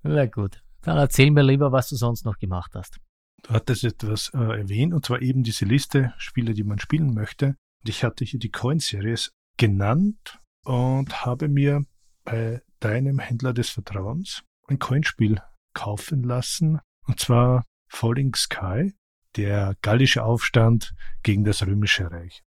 [0.02, 2.98] Na gut, dann erzähl mir lieber, was du sonst noch gemacht hast.
[3.42, 7.46] Du hattest etwas äh, erwähnt, und zwar eben diese Liste Spiele, die man spielen möchte.
[7.80, 11.84] Und ich hatte hier die Coin-Series genannt und habe mir
[12.24, 15.40] bei deinem Händler des Vertrauens ein Coinspiel
[15.72, 16.78] kaufen lassen.
[17.06, 18.92] Und zwar Falling Sky
[19.36, 22.42] der gallische Aufstand gegen das römische Reich.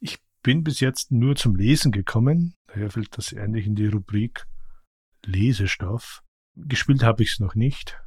[0.00, 4.46] Ich bin bis jetzt nur zum Lesen gekommen, daher fällt das eigentlich in die Rubrik
[5.24, 6.21] Lesestoff.
[6.54, 8.00] Gespielt habe ich es noch nicht,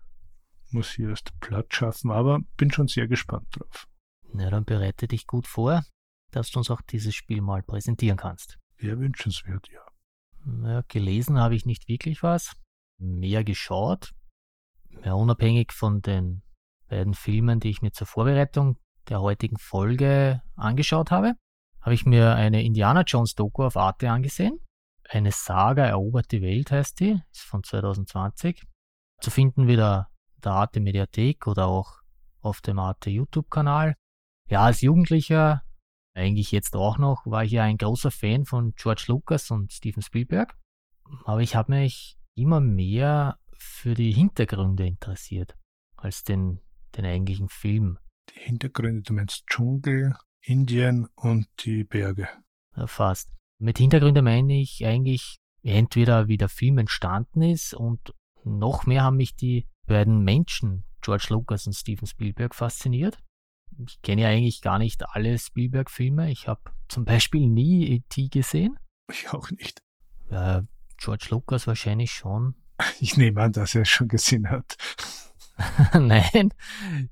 [0.69, 3.87] muss hier erst Platz schaffen, aber bin schon sehr gespannt drauf.
[4.33, 5.83] Na, dann bereite dich gut vor,
[6.31, 8.59] dass du uns auch dieses Spiel mal präsentieren kannst.
[8.77, 9.81] Wäre wünschenswert, ja.
[10.43, 12.53] Na, gelesen habe ich nicht wirklich was,
[12.99, 14.13] mehr geschaut,
[14.89, 16.43] mehr unabhängig von den
[16.87, 18.77] beiden Filmen, die ich mir zur Vorbereitung
[19.09, 21.33] der heutigen Folge angeschaut habe,
[21.81, 24.59] habe ich mir eine Indiana Jones Doku auf Arte angesehen.
[25.09, 28.63] Eine Saga erobert die Welt heißt die, ist von 2020.
[29.21, 30.09] Zu finden wieder
[30.43, 32.01] der Arte Mediathek oder auch
[32.41, 33.95] auf dem Arte YouTube-Kanal.
[34.49, 35.63] Ja, als Jugendlicher,
[36.15, 40.01] eigentlich jetzt auch noch, war ich ja ein großer Fan von George Lucas und Steven
[40.01, 40.57] Spielberg.
[41.23, 45.55] Aber ich habe mich immer mehr für die Hintergründe interessiert
[45.97, 46.59] als den
[46.95, 47.97] den eigentlichen Film.
[48.29, 52.27] Die Hintergründe, du meinst Dschungel, Indien und die Berge.
[52.75, 53.34] Ja, fast.
[53.57, 58.13] Mit Hintergründe meine ich eigentlich entweder wie der Film entstanden ist und
[58.43, 63.17] noch mehr haben mich die beiden Menschen, George Lucas und Steven Spielberg, fasziniert.
[63.87, 66.31] Ich kenne ja eigentlich gar nicht alle Spielberg-Filme.
[66.31, 68.29] Ich habe zum Beispiel nie E.T.
[68.29, 68.77] gesehen.
[69.09, 69.79] Ich auch nicht.
[70.29, 70.63] Ja,
[70.97, 72.55] George Lucas wahrscheinlich schon.
[72.99, 74.77] Ich nehme an, dass er es schon gesehen hat.
[75.93, 76.53] Nein,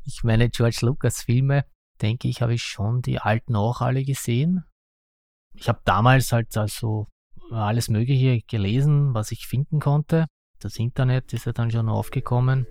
[0.03, 1.65] ich meine George Lucas Filme,
[2.01, 4.65] denke ich, habe ich schon die alten auch alle gesehen.
[5.55, 7.07] Ich habe damals halt also
[7.51, 10.27] alles Mögliche gelesen, was ich finden konnte.
[10.59, 12.67] Das Internet ist ja dann schon aufgekommen.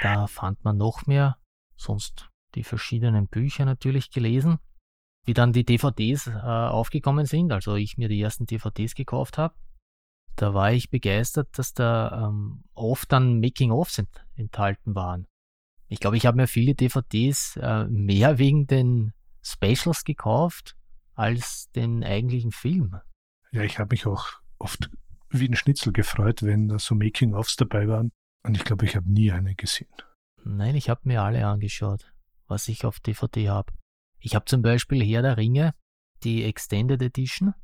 [0.00, 1.38] Da fand man noch mehr,
[1.76, 4.58] sonst die verschiedenen Bücher natürlich gelesen.
[5.28, 9.54] Wie dann die DVDs äh, aufgekommen sind, also ich mir die ersten DVDs gekauft habe,
[10.36, 15.26] da war ich begeistert, dass da ähm, oft dann Making-ofs ent enthalten waren.
[15.88, 19.12] Ich glaube, ich habe mir viele DVDs äh, mehr wegen den
[19.42, 20.78] Specials gekauft,
[21.14, 22.96] als den eigentlichen Film.
[23.52, 24.88] Ja, ich habe mich auch oft
[25.28, 28.12] wie ein Schnitzel gefreut, wenn da so Making-ofs dabei waren.
[28.44, 29.92] Und ich glaube, ich habe nie eine gesehen.
[30.42, 32.14] Nein, ich habe mir alle angeschaut,
[32.46, 33.74] was ich auf DVD habe.
[34.20, 35.74] Ich habe zum Beispiel Herr der Ringe,
[36.24, 37.54] die Extended Edition,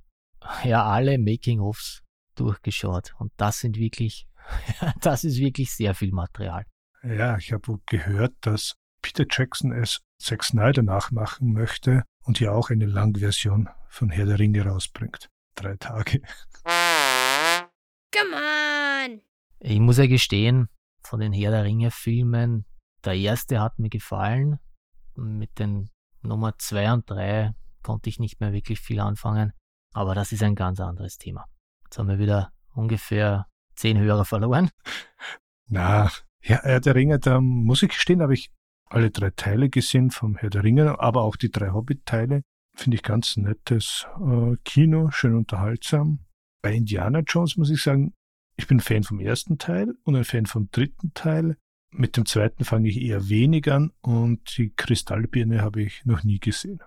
[0.65, 2.03] ja alle Making-ofs
[2.35, 3.15] durchgeschaut.
[3.19, 4.29] Und das sind wirklich,
[5.01, 6.65] das ist wirklich sehr viel Material.
[7.03, 12.71] Ja, ich habe gehört, dass Peter Jackson es Zack Snyder nachmachen möchte und hier auch
[12.71, 15.29] eine Langversion von Herr der Ringe rausbringt.
[15.55, 16.23] Drei Tage.
[18.13, 19.21] Come on!
[19.61, 20.69] Ich muss ja gestehen,
[21.03, 22.65] von den Herr der Ringe Filmen,
[23.05, 24.59] der erste hat mir gefallen.
[25.17, 25.91] Mit den
[26.25, 29.53] Nummer zwei und drei konnte ich nicht mehr wirklich viel anfangen.
[29.93, 31.47] Aber das ist ein ganz anderes Thema.
[31.85, 34.71] Jetzt haben wir wieder ungefähr zehn Hörer verloren.
[35.69, 36.11] Na,
[36.43, 38.51] ja, Herr der Ringe, da muss ich gestehen, habe ich
[38.87, 42.43] alle drei Teile gesehen vom Herr der Ringe, aber auch die drei Hobbit-Teile.
[42.77, 46.27] Finde ich ganz nettes äh, Kino, schön unterhaltsam.
[46.61, 48.15] Bei Indiana Jones muss ich sagen,
[48.57, 51.57] ich bin Fan vom ersten Teil und ein Fan vom dritten Teil.
[51.97, 56.41] Mit dem zweiten fange ich eher wenig an und die Kristallbirne habe ich noch nie
[56.41, 56.81] gesehen.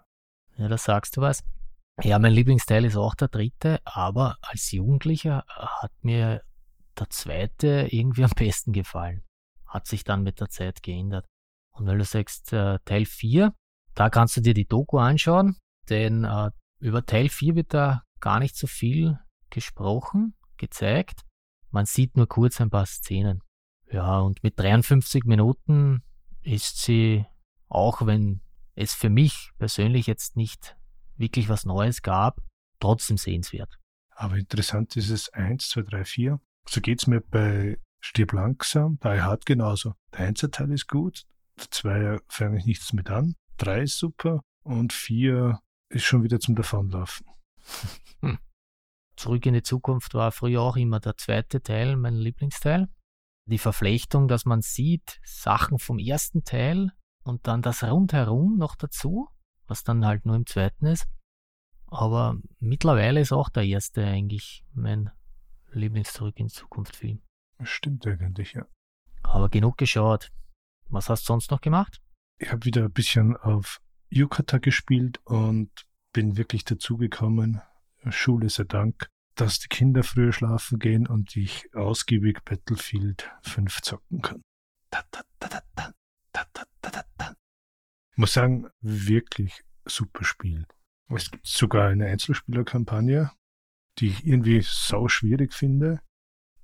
[0.58, 1.46] Ja, da sagst du was.
[2.04, 6.44] Ja, mein Lieblingsteil ist auch der dritte, aber als Jugendlicher hat mir
[7.00, 9.24] der zweite irgendwie am besten gefallen.
[9.66, 11.26] Hat sich dann mit der Zeit geändert.
[11.72, 13.54] Und weil du sagst, äh, Teil 4,
[13.96, 15.56] da kannst du dir die Doku anschauen,
[15.90, 19.18] denn äh, über Teil 4 wird da gar nicht so viel
[19.52, 21.22] gesprochen, gezeigt.
[21.72, 23.42] Man sieht nur kurz ein paar Szenen.
[23.92, 26.04] Ja, und mit 53 Minuten
[26.42, 27.26] ist sie,
[27.70, 28.42] auch wenn
[28.76, 30.78] es für mich persönlich jetzt nicht
[31.16, 32.42] wirklich was Neues gab,
[32.80, 33.80] trotzdem sehenswert.
[34.12, 36.42] Aber interessant ist es 1, 2, 3, 4.
[36.70, 39.94] So geht's mir bei Stirb langsam, bei Hart genauso.
[40.14, 41.26] Der Einzelteil ist gut,
[41.72, 43.36] Zwei fange ich nichts mit an.
[43.58, 44.42] Drei ist super.
[44.62, 47.26] Und vier ist schon wieder zum Davonlaufen.
[48.22, 48.38] Hm.
[49.16, 52.88] Zurück in die Zukunft war früher auch immer der zweite Teil mein Lieblingsteil.
[53.48, 56.92] Die Verflechtung, dass man sieht, Sachen vom ersten Teil
[57.24, 59.30] und dann das rundherum noch dazu,
[59.68, 61.08] was dann halt nur im zweiten ist.
[61.88, 65.12] Aber mittlerweile ist auch der erste eigentlich mein
[65.72, 67.22] Lieblings-Zurück in Zukunft Film.
[67.64, 68.66] Stimmt eigentlich, ja.
[69.24, 70.30] Aber genug geschaut.
[70.90, 72.02] Was hast du sonst noch gemacht?
[72.40, 75.70] Ich habe wieder ein bisschen auf Yukata gespielt und
[76.12, 77.62] bin wirklich dazugekommen,
[78.10, 84.22] Schule sei Dank, dass die Kinder früher schlafen gehen und ich ausgiebig Battlefield 5 zocken
[84.22, 84.42] kann.
[88.12, 90.66] Ich muss sagen, wirklich super Spiel.
[91.10, 93.32] Es gibt sogar eine Einzelspielerkampagne,
[94.00, 96.02] die ich irgendwie sau schwierig finde.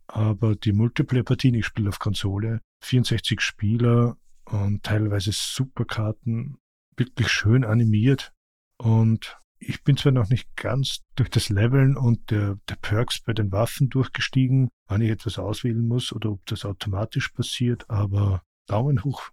[0.08, 6.58] Aber die Multiplayer-Partien, ich spiele auf Konsole, 64 Spieler und teilweise Superkarten,
[6.98, 8.34] wirklich schön animiert.
[8.78, 13.34] Und ich bin zwar noch nicht ganz durch das Leveln und der, der Perks bei
[13.34, 19.04] den Waffen durchgestiegen, wann ich etwas auswählen muss oder ob das automatisch passiert, aber Daumen
[19.04, 19.30] hoch.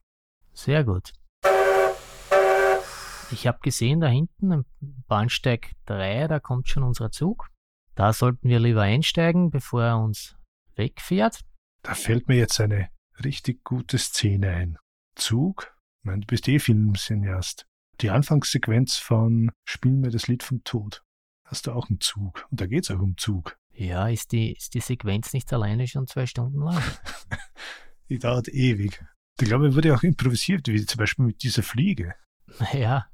[0.53, 1.13] Sehr gut.
[3.33, 4.65] Ich habe gesehen, da hinten im
[5.07, 7.49] Bahnsteig 3, da kommt schon unser Zug.
[7.95, 10.37] Da sollten wir lieber einsteigen, bevor er uns
[10.75, 11.41] wegfährt.
[11.83, 12.91] Da fällt mir jetzt eine
[13.25, 14.79] richtig gute Szene ein.
[15.15, 15.77] Zug?
[16.01, 17.67] Ich meine, du bist eh Filmcineast.
[18.01, 21.05] Die Anfangssequenz von Spiel mir das Lied vom Tod.
[21.45, 22.47] Hast du auch einen Zug.
[22.51, 23.59] Und da geht es auch um Zug.
[23.73, 26.83] Ja, ist die, ist die Sequenz nicht alleine schon zwei Stunden lang?
[28.09, 29.05] die dauert ewig.
[29.39, 32.15] Ich glaube, wurde auch improvisiert, wie zum Beispiel mit dieser Fliege.
[32.73, 33.07] Ja,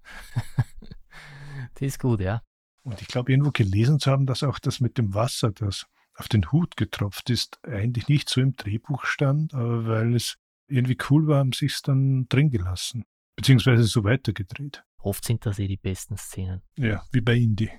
[1.78, 2.40] die ist gut, ja.
[2.82, 6.28] Und ich glaube, irgendwo gelesen zu haben, dass auch das mit dem Wasser, das auf
[6.28, 11.26] den Hut getropft ist, eigentlich nicht so im Drehbuch stand, aber weil es irgendwie cool
[11.26, 13.04] war, haben sie es dann drin gelassen.
[13.36, 14.84] Beziehungsweise so weitergedreht.
[14.98, 16.62] Oft sind das eh die besten Szenen.
[16.76, 17.70] Ja, wie bei Indie.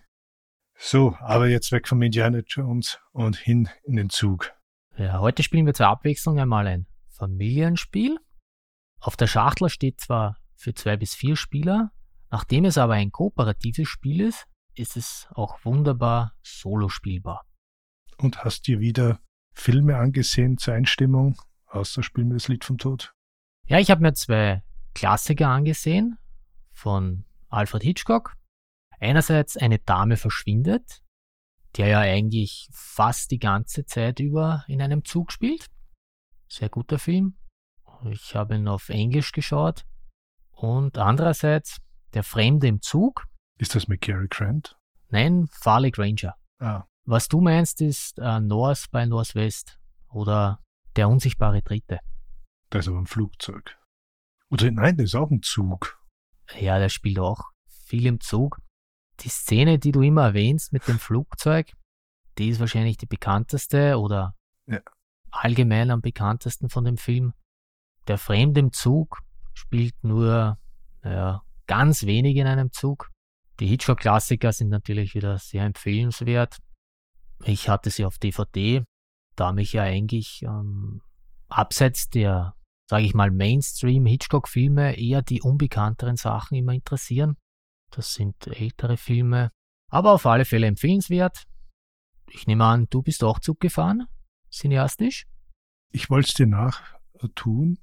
[0.78, 4.54] So, aber jetzt weg vom Indiana Jones und hin in den Zug.
[4.96, 8.17] Ja, heute spielen wir zur Abwechslung einmal ein Familienspiel.
[9.00, 11.91] Auf der Schachtel steht zwar für zwei bis vier Spieler,
[12.30, 17.48] nachdem es aber ein kooperatives Spiel ist, ist es auch wunderbar solo spielbar
[18.17, 19.20] und hast dir wieder
[19.54, 23.13] Filme angesehen zur Einstimmung, außer Spiel mir das Lied vom Tod?
[23.65, 24.63] Ja, ich habe mir zwei
[24.98, 26.18] Klassiker angesehen
[26.74, 28.34] von Alfred Hitchcock.
[29.00, 31.04] Einerseits Eine Dame verschwindet,
[31.76, 35.68] der ja eigentlich fast die ganze Zeit über in einem Zug spielt.
[36.50, 37.38] Sehr guter Film.
[38.10, 39.86] Ich habe ihn auf Englisch geschaut.
[40.50, 41.78] Und andererseits
[42.16, 43.26] Der Fremde im Zug.
[43.60, 44.80] Ist das mit Cary Grant?
[45.10, 46.36] Nein, Farley Granger.
[46.58, 46.86] Ah.
[47.06, 49.80] Was du meinst, ist äh, North bei Northwest
[50.10, 50.64] oder
[50.96, 52.00] der unsichtbare Dritte.
[52.72, 53.78] Das ist aber ein Flugzeug.
[54.50, 56.00] Oder nein, das ist auch ein Zug.
[56.60, 58.60] Ja, der spielt auch viel im Zug.
[59.22, 61.74] Die Szene, die du immer erwähnst mit dem Flugzeug,
[62.38, 64.36] die ist wahrscheinlich die bekannteste oder
[64.68, 64.80] Ja.
[65.32, 67.34] allgemein am bekanntesten von dem Film.
[68.08, 69.20] Der Fremde im Zug
[69.54, 70.58] spielt nur
[71.02, 73.10] naja, ganz wenig in einem Zug.
[73.60, 76.58] Die Hitchcock-Klassiker sind natürlich wieder sehr empfehlenswert.
[77.44, 78.84] Ich hatte sie auf DVD,
[79.36, 81.02] da mich ja eigentlich ähm,
[81.50, 82.56] abseits der,
[82.89, 87.38] sage ich mal, Mainstream-Hitchcock-Filme eher die unbekannteren Sachen immer interessieren.
[87.91, 89.52] Das sind ältere Filme,
[89.89, 91.43] aber auf alle Fälle empfehlenswert.
[92.30, 94.08] Ich nehme an, du bist auch Zug gefahren,
[94.52, 95.26] cineastisch.
[95.91, 97.80] Ich wollte es dir nachtun.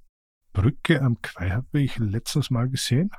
[0.52, 3.10] Brücke am Quai habe ich letztes Mal gesehen.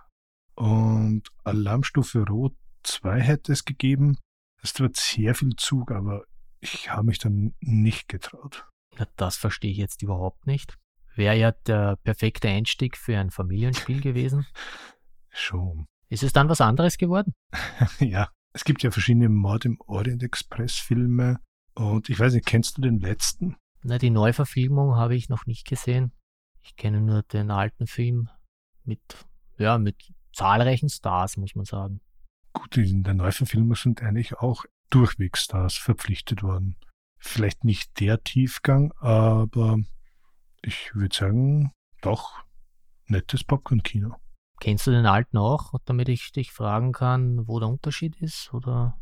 [0.55, 4.17] Und Alarmstufe Rot 2 hätte es gegeben.
[4.61, 6.23] Es wird sehr viel Zug, aber
[6.61, 8.67] ich habe mich dann nicht getraut.
[8.97, 10.77] Na, das verstehe ich jetzt überhaupt nicht.
[11.15, 14.45] Wäre ja der perfekte Einstieg für ein Familienspiel gewesen.
[15.29, 15.87] Schon.
[16.09, 17.33] Ist es dann was anderes geworden?
[17.99, 21.39] ja, es gibt ja verschiedene Mord im Orient Express Filme.
[21.73, 23.57] Und ich weiß nicht, kennst du den letzten?
[23.83, 26.11] Na, die Neuverfilmung habe ich noch nicht gesehen.
[26.61, 28.29] Ich kenne nur den alten Film
[28.83, 29.01] mit,
[29.57, 32.01] ja, mit zahlreichen Stars, muss man sagen.
[32.53, 36.77] Gut, in der Neuverfilmung sind eigentlich auch durchweg Stars verpflichtet worden.
[37.17, 39.79] Vielleicht nicht der Tiefgang, aber
[40.65, 42.43] ich würde sagen, doch
[43.07, 44.15] nettes Popcorn-Kino.
[44.59, 48.53] Kennst du den alten auch, damit ich dich fragen kann, wo der Unterschied ist?
[48.53, 48.99] Oder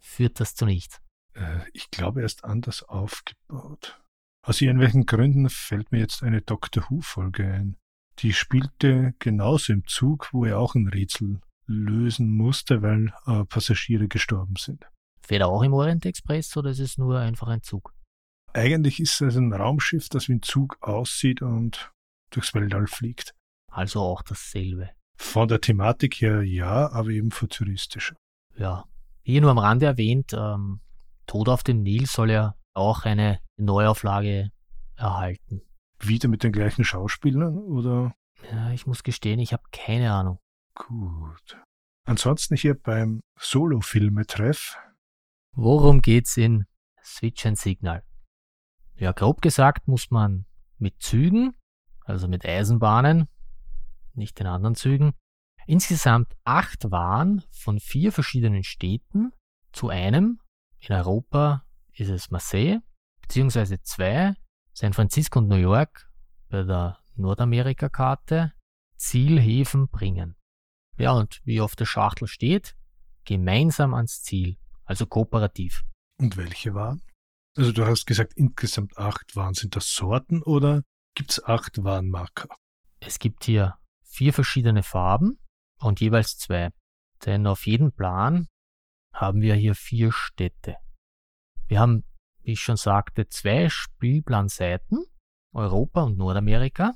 [0.00, 1.00] führt das zu nichts?
[1.34, 4.00] Äh, ich glaube, er ist anders aufgebaut.
[4.42, 7.76] Aus irgendwelchen Gründen fällt mir jetzt eine Doctor Who-Folge ein.
[8.20, 14.08] Die spielte genauso im Zug, wo er auch ein Rätsel lösen musste, weil äh, Passagiere
[14.08, 14.86] gestorben sind.
[15.20, 17.95] Fährt er auch im Orient Express oder ist es nur einfach ein Zug?
[18.56, 21.92] Eigentlich ist es ein Raumschiff, das wie ein Zug aussieht und
[22.30, 23.34] durchs Weltall fliegt.
[23.70, 24.88] Also auch dasselbe.
[25.18, 28.14] Von der Thematik her ja, aber eben futuristisch.
[28.56, 28.84] Ja.
[29.24, 30.80] Hier nur am Rande erwähnt, ähm,
[31.26, 34.50] Tod auf dem Nil soll ja auch eine Neuauflage
[34.96, 35.60] erhalten.
[36.00, 38.14] Wieder mit den gleichen Schauspielern oder?
[38.50, 40.38] Ja, ich muss gestehen, ich habe keine Ahnung.
[40.74, 41.58] Gut.
[42.06, 44.78] Ansonsten hier beim Solo-Filme-Treff.
[45.52, 46.64] Worum geht's in
[47.04, 48.02] Switch and Signal?
[48.98, 50.46] Ja, grob gesagt muss man
[50.78, 51.54] mit Zügen,
[52.04, 53.28] also mit Eisenbahnen,
[54.14, 55.12] nicht den anderen Zügen,
[55.66, 59.32] insgesamt acht Waren von vier verschiedenen Städten
[59.72, 60.40] zu einem.
[60.78, 62.80] In Europa ist es Marseille,
[63.20, 64.34] beziehungsweise zwei,
[64.72, 66.10] San Francisco und New York
[66.48, 68.52] bei der Nordamerika-Karte,
[68.96, 70.36] Zielhäfen bringen.
[70.96, 72.76] Ja, und wie auf der Schachtel steht,
[73.24, 75.84] gemeinsam ans Ziel, also kooperativ.
[76.18, 77.02] Und welche waren?
[77.56, 79.54] Also du hast gesagt, insgesamt acht Waren.
[79.54, 80.82] Sind das Sorten oder
[81.14, 82.48] gibt's acht Warenmarker?
[83.00, 85.38] Es gibt hier vier verschiedene Farben
[85.78, 86.70] und jeweils zwei.
[87.24, 88.48] Denn auf jedem Plan
[89.14, 90.76] haben wir hier vier Städte.
[91.66, 92.04] Wir haben,
[92.42, 95.06] wie ich schon sagte, zwei Spielplanseiten,
[95.54, 96.92] Europa und Nordamerika.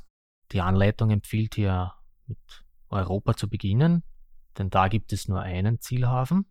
[0.53, 1.95] Die Anleitung empfiehlt hier
[2.27, 4.05] mit Europa zu beginnen,
[4.59, 6.51] denn da gibt es nur einen Zielhafen.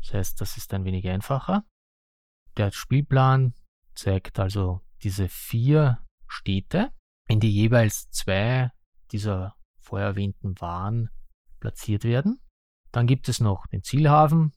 [0.00, 1.64] Das heißt, das ist ein wenig einfacher.
[2.56, 3.54] Der Spielplan
[3.94, 6.92] zeigt also diese vier Städte,
[7.28, 8.70] in die jeweils zwei
[9.12, 11.10] dieser vorher erwähnten Waren
[11.60, 12.40] platziert werden.
[12.92, 14.52] Dann gibt es noch den Zielhafen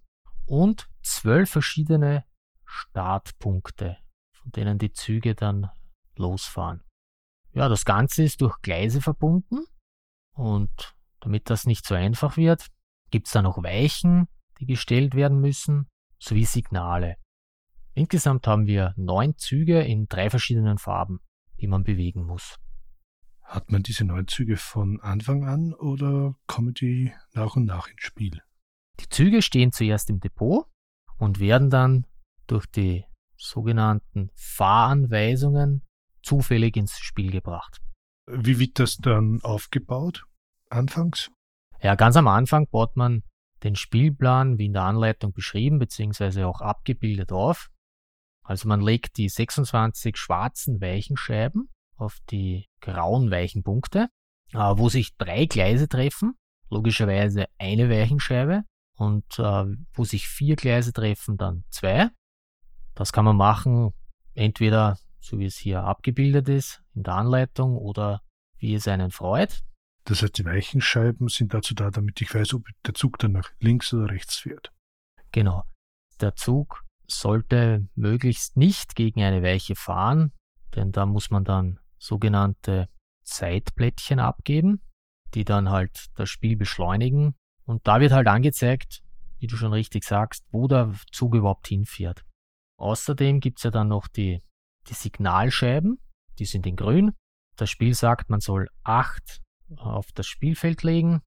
[0.46, 2.26] und zwölf verschiedene
[2.66, 3.98] Startpunkte,
[4.32, 5.70] von denen die Züge dann
[6.16, 6.84] losfahren.
[7.54, 9.66] Ja, das Ganze ist durch Gleise verbunden
[10.34, 12.68] und damit das nicht so einfach wird,
[13.10, 14.28] gibt es da noch Weichen,
[14.60, 17.18] die gestellt werden müssen, sowie Signale.
[17.98, 21.20] Insgesamt haben wir neun Züge in drei verschiedenen Farben,
[21.60, 22.60] die man bewegen muss.
[23.42, 28.04] Hat man diese neun Züge von Anfang an oder kommen die nach und nach ins
[28.04, 28.44] Spiel?
[29.00, 30.68] Die Züge stehen zuerst im Depot
[31.18, 32.06] und werden dann
[32.46, 33.06] durch die
[33.36, 35.84] sogenannten Fahranweisungen
[36.22, 37.80] zufällig ins Spiel gebracht.
[38.28, 40.28] Wie wird das dann aufgebaut?
[40.70, 41.32] Anfangs?
[41.82, 43.24] Ja, ganz am Anfang baut man
[43.64, 46.44] den Spielplan wie in der Anleitung beschrieben bzw.
[46.44, 47.72] auch abgebildet auf.
[48.48, 54.08] Also man legt die 26 schwarzen Weichenscheiben auf die grauen Weichenpunkte,
[54.54, 56.38] äh, wo sich drei Gleise treffen,
[56.70, 58.64] logischerweise eine Weichenscheibe
[58.96, 62.10] und äh, wo sich vier Gleise treffen, dann zwei.
[62.96, 63.92] Das kann man machen,
[64.34, 68.22] entweder so wie es hier abgebildet ist in der Anleitung oder
[68.60, 69.62] wie es einen freut.
[70.06, 73.52] Das heißt, die Weichenscheiben sind dazu da, damit ich weiß, ob der Zug dann nach
[73.60, 74.72] links oder rechts fährt.
[75.34, 75.66] Genau.
[76.22, 80.34] Der Zug sollte möglichst nicht gegen eine Weiche fahren,
[80.76, 82.90] denn da muss man dann sogenannte
[83.24, 84.82] Zeitplättchen abgeben,
[85.34, 87.36] die dann halt das Spiel beschleunigen.
[87.66, 89.02] Und da wird halt angezeigt,
[89.40, 92.24] wie du schon richtig sagst, wo der Zug überhaupt hinfährt.
[92.78, 94.42] Außerdem gibt's ja dann noch die,
[94.88, 96.00] die Signalscheiben,
[96.40, 97.14] die sind in grün.
[97.56, 99.42] Das Spiel sagt, man soll acht
[99.76, 101.22] auf das Spielfeld legen,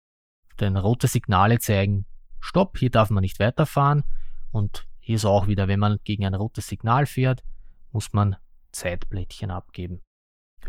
[0.60, 2.06] denn rote Signale zeigen,
[2.38, 4.04] Stopp, hier darf man nicht weiterfahren.
[4.50, 7.42] Und hier ist auch wieder, wenn man gegen ein rotes Signal fährt,
[7.90, 8.36] muss man
[8.70, 10.02] Zeitblättchen abgeben.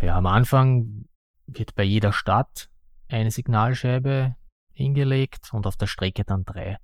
[0.02, 1.06] Ja, am Anfang
[1.46, 2.72] wird bei jeder Stadt
[3.08, 4.36] eine Signalscheibe
[4.74, 6.80] hingelegt und auf der Strecke dann drei.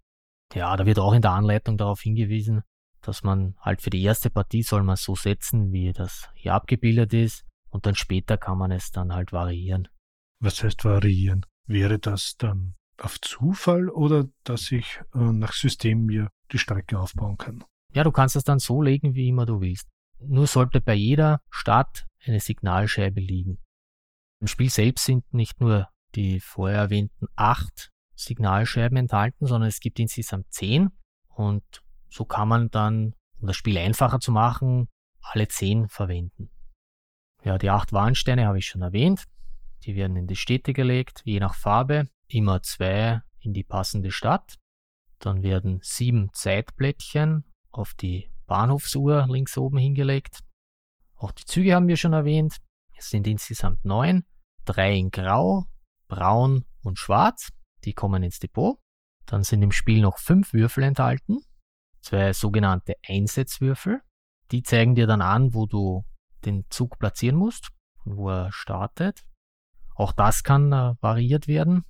[0.54, 2.62] Ja, da wird auch in der Anleitung darauf hingewiesen,
[3.02, 7.12] dass man halt für die erste Partie soll man so setzen, wie das hier abgebildet
[7.14, 9.88] ist und dann später kann man es dann halt variieren.
[10.40, 11.44] Was heißt variieren?
[11.66, 17.38] Wäre das dann auf Zufall oder dass ich äh, nach System mir die Strecke aufbauen
[17.38, 17.64] kann?
[17.94, 19.88] Ja, du kannst es dann so legen, wie immer du willst.
[20.20, 23.60] Nur sollte bei jeder Stadt eine Signalscheibe liegen.
[24.40, 30.00] Im Spiel selbst sind nicht nur die vorher erwähnten acht Signalscheiben enthalten, sondern es gibt
[30.00, 30.90] insgesamt zehn
[31.30, 31.64] und
[32.10, 34.88] so kann man dann, um das Spiel einfacher zu machen,
[35.22, 36.50] alle zehn verwenden.
[37.44, 39.26] Ja, die acht Warnsteine habe ich schon erwähnt.
[39.84, 44.58] Die werden in die Städte gelegt, je nach Farbe, immer zwei in die passende Stadt.
[45.20, 50.40] Dann werden sieben Zeitblättchen auf die Bahnhofsuhr links oben hingelegt.
[51.16, 52.58] Auch die Züge haben wir schon erwähnt.
[52.96, 54.26] Es sind insgesamt neun,
[54.66, 55.66] drei in Grau,
[56.08, 57.50] Braun und Schwarz.
[57.84, 58.78] Die kommen ins Depot.
[59.26, 61.40] Dann sind im Spiel noch fünf Würfel enthalten,
[62.02, 64.02] zwei sogenannte Einsetzwürfel.
[64.52, 66.06] Die zeigen dir dann an, wo du
[66.46, 67.70] den Zug platzieren musst
[68.06, 69.26] und wo er startet.
[69.96, 71.84] Auch das kann äh, variiert werden.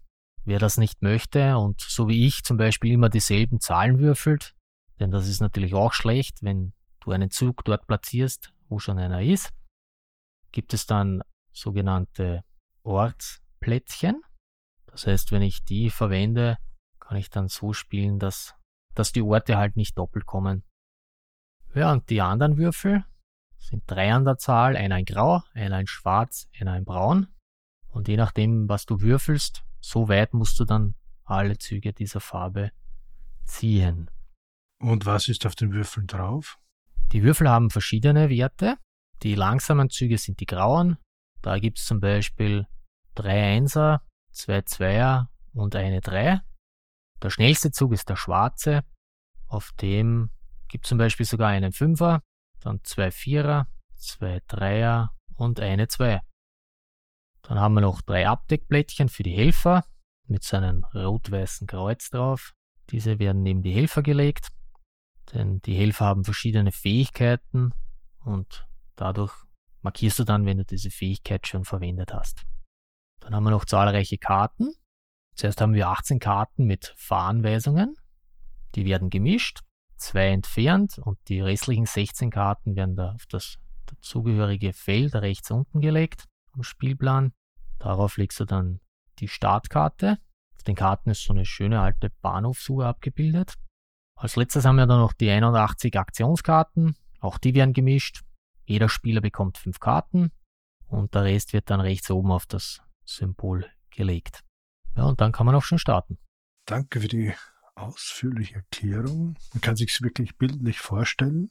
[0.48, 4.56] Wer das nicht möchte und so wie ich zum Beispiel immer dieselben Zahlen würfelt,
[4.98, 6.72] denn das ist natürlich auch schlecht, wenn
[7.02, 9.52] du einen Zug dort platzierst, wo schon einer ist,
[10.54, 11.22] gibt es dann
[11.52, 12.46] sogenannte
[12.84, 14.22] Ortsplättchen.
[14.86, 16.58] Das heißt, wenn ich die verwende,
[17.02, 18.56] kann ich dann so spielen, dass,
[18.96, 20.64] dass die Orte halt nicht doppelt kommen.
[21.76, 23.04] Ja, und die anderen Würfel
[23.58, 27.28] sind drei an der Zahl, einer in Grau, einer in Schwarz, einer in Braun.
[27.90, 32.72] Und je nachdem, was du würfelst, so weit musst du dann alle Züge dieser Farbe
[33.46, 34.10] ziehen.
[34.80, 36.60] Und was ist auf den Würfeln drauf?
[37.12, 38.78] Die Würfel haben verschiedene Werte.
[39.24, 40.98] Die langsamen Züge sind die grauen.
[41.42, 42.68] Da gibt es zum Beispiel
[43.16, 44.02] drei Einser,
[44.32, 46.42] zwei Zweier und eine Drei.
[47.22, 48.84] Der schnellste Zug ist der schwarze.
[49.48, 50.30] Auf dem
[50.68, 52.22] gibt es zum Beispiel sogar einen Fünfer,
[52.60, 56.22] dann zwei Vierer, zwei Dreier und eine Zwei.
[57.48, 59.86] Dann haben wir noch drei Abdeckblättchen für die Helfer
[60.28, 62.54] mit seinem rot-weißen Kreuz drauf.
[62.90, 64.50] Diese werden neben die Helfer gelegt,
[65.34, 67.74] denn die Helfer haben verschiedene Fähigkeiten
[68.20, 68.68] und
[68.98, 69.34] dadurch
[69.82, 72.46] markierst du dann, wenn du diese Fähigkeit schon verwendet hast.
[73.22, 74.74] Dann haben wir noch zahlreiche Karten.
[75.36, 77.96] Zuerst haben wir 18 Karten mit Fahranweisungen.
[78.76, 79.62] Die werden gemischt,
[79.96, 85.80] zwei entfernt und die restlichen 16 Karten werden da auf das dazugehörige Feld rechts unten
[85.80, 87.32] gelegt am Spielplan.
[87.80, 88.80] Darauf legst du dann
[89.20, 90.18] die Startkarte.
[90.56, 93.56] Auf den Karten ist so eine schöne alte Bahnhofsuhr abgebildet.
[94.16, 96.96] Als letztes haben wir dann noch die 81 Aktionskarten.
[97.20, 98.24] Auch die werden gemischt.
[98.66, 100.32] Jeder Spieler bekommt fünf Karten
[100.88, 104.44] und der Rest wird dann rechts oben auf das Symbol gelegt.
[104.96, 106.18] Ja, und dann kann man auch schon starten.
[106.66, 107.34] Danke für die
[107.76, 109.38] ausführliche Erklärung.
[109.54, 111.50] Man kann sich wirklich bildlich vorstellen.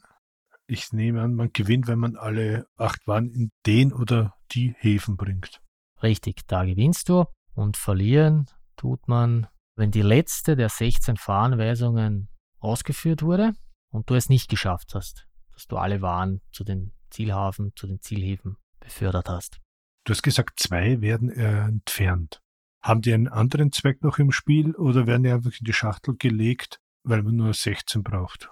[0.66, 5.16] Ich nehme an, man gewinnt, wenn man alle acht Waren in den oder die Häfen
[5.16, 5.62] bringt.
[6.03, 7.24] Richtig, da gewinnst du
[7.55, 12.28] und verlieren tut man, wenn die letzte der 16 Fahranweisungen
[12.59, 13.53] ausgeführt wurde
[13.90, 18.01] und du es nicht geschafft hast, dass du alle Waren zu den Zielhafen, zu den
[18.01, 19.61] Zielhäfen befördert hast.
[20.05, 22.40] Du hast gesagt, zwei werden äh, entfernt.
[22.82, 26.16] Haben die einen anderen Zweck noch im Spiel oder werden die einfach in die Schachtel
[26.16, 28.51] gelegt, weil man nur 16 braucht?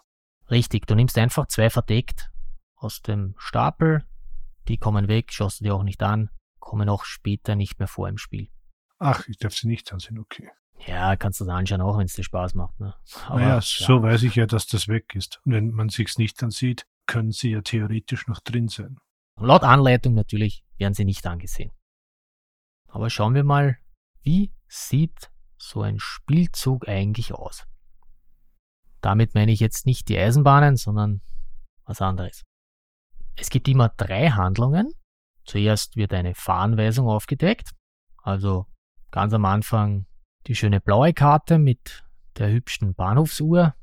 [0.51, 2.31] Richtig, du nimmst einfach zwei verdeckt
[2.75, 4.05] aus dem Stapel,
[4.69, 6.31] die kommen weg, schaust du dir auch nicht an,
[6.65, 8.49] kommen auch später nicht mehr vor im Spiel.
[8.99, 10.51] Ach, ich darf sie nicht ansehen, okay.
[10.87, 12.79] Ja, kannst du das anschauen, auch wenn es dir Spaß macht.
[12.81, 12.95] Ne?
[13.27, 15.41] Aber, naja, so weiß ich ja, dass das weg ist.
[15.45, 18.99] Und wenn man sich's nicht ansieht, können sie ja theoretisch noch drin sein.
[19.37, 21.71] Laut Anleitung natürlich werden sie nicht angesehen.
[22.89, 23.79] Aber schauen wir mal,
[24.23, 27.67] wie sieht so ein Spielzug eigentlich aus?
[29.01, 31.21] Damit meine ich jetzt nicht die Eisenbahnen, sondern
[31.85, 32.43] was anderes.
[33.37, 34.95] Es gibt immer drei Handlungen.
[35.45, 37.71] Zuerst wird eine Fahranweisung aufgedeckt,
[38.23, 38.67] also
[39.11, 40.07] ganz am Anfang
[40.47, 42.05] die schöne blaue Karte mit
[42.37, 43.75] der hübschen Bahnhofsuhr.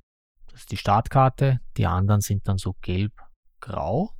[0.47, 1.61] Das ist die Startkarte.
[1.77, 4.11] Die anderen sind dann so gelb-grau.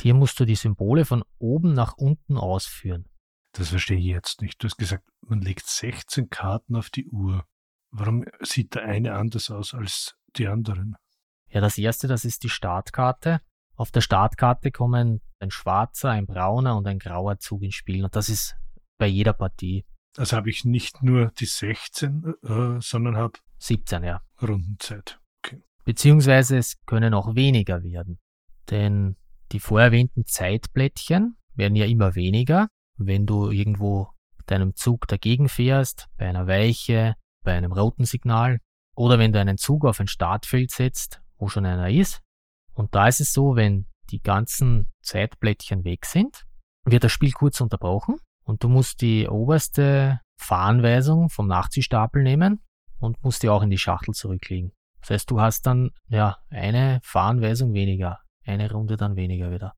[0.00, 3.08] Hier musst du die Symbole von oben nach unten ausführen.
[3.52, 4.62] Das verstehe ich jetzt nicht.
[4.62, 7.44] Du hast gesagt, man legt 16 Karten auf die Uhr.
[7.90, 10.96] Warum sieht der eine anders aus als die anderen?
[11.48, 13.40] Ja, das erste, das ist die Startkarte.
[13.78, 18.04] Auf der Startkarte kommen ein schwarzer, ein brauner und ein grauer Zug ins Spiel.
[18.04, 18.56] Und das ist
[18.98, 19.84] bei jeder Partie.
[20.16, 24.20] Also habe ich nicht nur die 16, äh, sondern habe 17, ja.
[24.42, 25.20] Rundenzeit.
[25.44, 25.62] Okay.
[25.84, 28.18] Beziehungsweise es können auch weniger werden.
[28.68, 29.16] Denn
[29.52, 34.10] die vorher erwähnten Zeitblättchen werden ja immer weniger, wenn du irgendwo
[34.46, 37.14] deinem Zug dagegen fährst, bei einer Weiche,
[37.44, 38.58] bei einem roten Signal
[38.96, 42.22] oder wenn du einen Zug auf ein Startfeld setzt, wo schon einer ist.
[42.78, 46.46] Und da ist es so, wenn die ganzen Zeitblättchen weg sind,
[46.84, 52.62] wird das Spiel kurz unterbrochen und du musst die oberste Fahranweisung vom Nachziehstapel nehmen
[53.00, 54.70] und musst die auch in die Schachtel zurücklegen.
[55.00, 59.74] Das heißt, du hast dann ja eine Fahranweisung weniger, eine Runde dann weniger wieder.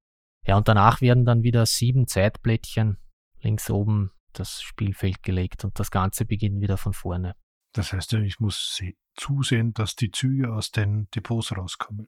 [0.46, 2.98] Ja, und danach werden dann wieder sieben Zeitblättchen
[3.40, 7.34] links oben das Spielfeld gelegt und das Ganze beginnt wieder von vorne.
[7.72, 8.78] Das heißt ja, ich muss
[9.16, 12.06] zusehen, dass die Züge aus den Depots rauskommen.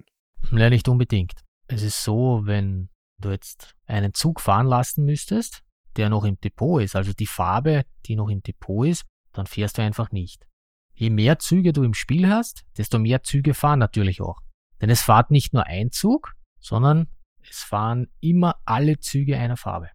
[0.51, 1.41] Ja, nicht unbedingt.
[1.69, 5.63] Es ist so, wenn du jetzt einen Zug fahren lassen müsstest,
[5.97, 9.79] der noch im Depot ist, also die Farbe, die noch im Depot ist, dann fährst
[9.79, 10.47] du einfach nicht.
[10.95, 14.41] Je mehr Züge du im Spiel hast, desto mehr Züge fahren natürlich auch.
[14.81, 17.09] Denn es fährt nicht nur ein Zug, sondern
[17.49, 19.91] es fahren immer alle Züge einer Farbe.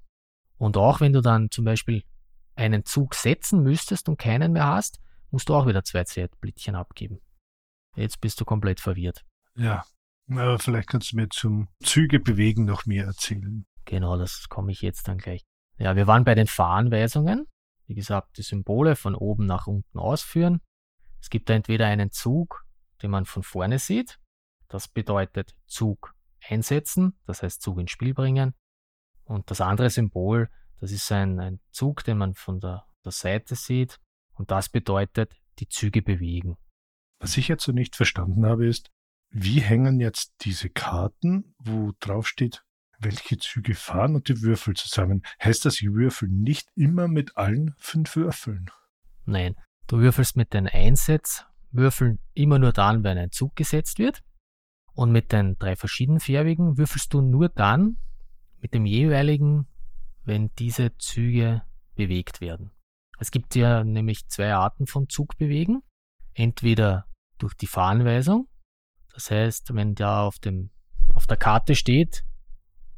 [0.57, 2.03] Und auch wenn du dann zum Beispiel
[2.55, 7.21] einen Zug setzen müsstest und keinen mehr hast, musst du auch wieder zwei Zeitblitzchen abgeben.
[7.95, 9.23] Jetzt bist du komplett verwirrt.
[9.55, 9.83] Ja,
[10.30, 13.65] aber vielleicht kannst du mir zum Züge bewegen noch mehr erzählen.
[13.86, 15.45] Genau, das komme ich jetzt dann gleich.
[15.78, 17.47] Ja, wir waren bei den Fahranweisungen.
[17.86, 20.59] Wie gesagt, die Symbole von oben nach unten ausführen.
[21.21, 22.65] Es gibt da entweder einen Zug,
[23.01, 24.19] den man von vorne sieht.
[24.67, 26.13] Das bedeutet Zug
[26.45, 28.53] einsetzen, das heißt Zug ins Spiel bringen.
[29.23, 30.49] Und das andere Symbol,
[30.80, 33.99] das ist ein, ein Zug, den man von der, der Seite sieht.
[34.34, 36.57] Und das bedeutet die Züge bewegen.
[37.19, 38.91] Was ich jetzt so nicht verstanden habe, ist,
[39.30, 42.63] wie hängen jetzt diese Karten, wo drauf steht,
[42.99, 45.23] welche Züge fahren und die Würfel zusammen?
[45.43, 48.71] Heißt das, ich würfel nicht immer mit allen fünf Würfeln?
[49.25, 49.55] Nein,
[49.88, 54.23] du würfelst mit den Einsetzwürfeln immer nur dann, wenn ein Zug gesetzt wird.
[54.93, 57.97] Und mit den drei verschiedenfärbigen würfelst du nur dann
[58.59, 59.67] mit dem jeweiligen,
[60.23, 61.61] wenn diese Züge
[61.93, 62.71] bewegt werden.
[63.19, 65.84] Es gibt ja nämlich zwei Arten von Zugbewegen.
[66.34, 67.05] Entweder
[67.38, 68.47] durch die Fahranweisung,
[69.18, 70.70] das heißt, wenn da auf, dem,
[71.15, 72.24] auf der Karte steht,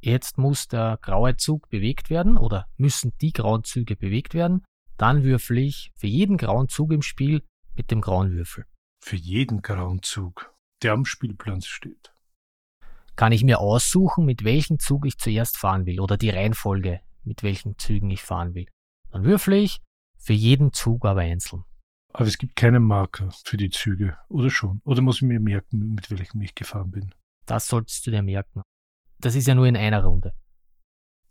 [0.02, 4.66] jetzt muss der graue Zug bewegt werden oder müssen die grauen Züge bewegt werden,
[4.98, 7.42] dann würfel ich für jeden grauen Zug im Spiel
[7.74, 8.66] mit dem grauen Würfel.
[9.02, 10.54] Für jeden grauen Zug,
[10.84, 12.14] der am Spielplan steht.
[13.16, 17.44] Kann ich mir aussuchen, mit welchem Zug ich zuerst fahren will oder die Reihenfolge, mit
[17.44, 18.68] welchen Zügen ich fahren will.
[19.10, 19.80] Dann würfle ich
[20.18, 21.64] für jeden Zug aber einzeln.
[22.14, 24.82] Aber es gibt keinen Marker für die Züge, oder schon?
[24.84, 27.14] Oder muss ich mir merken, mit welchem ich gefahren bin?
[27.46, 28.62] Das solltest du dir merken.
[29.20, 30.34] Das ist ja nur in einer Runde.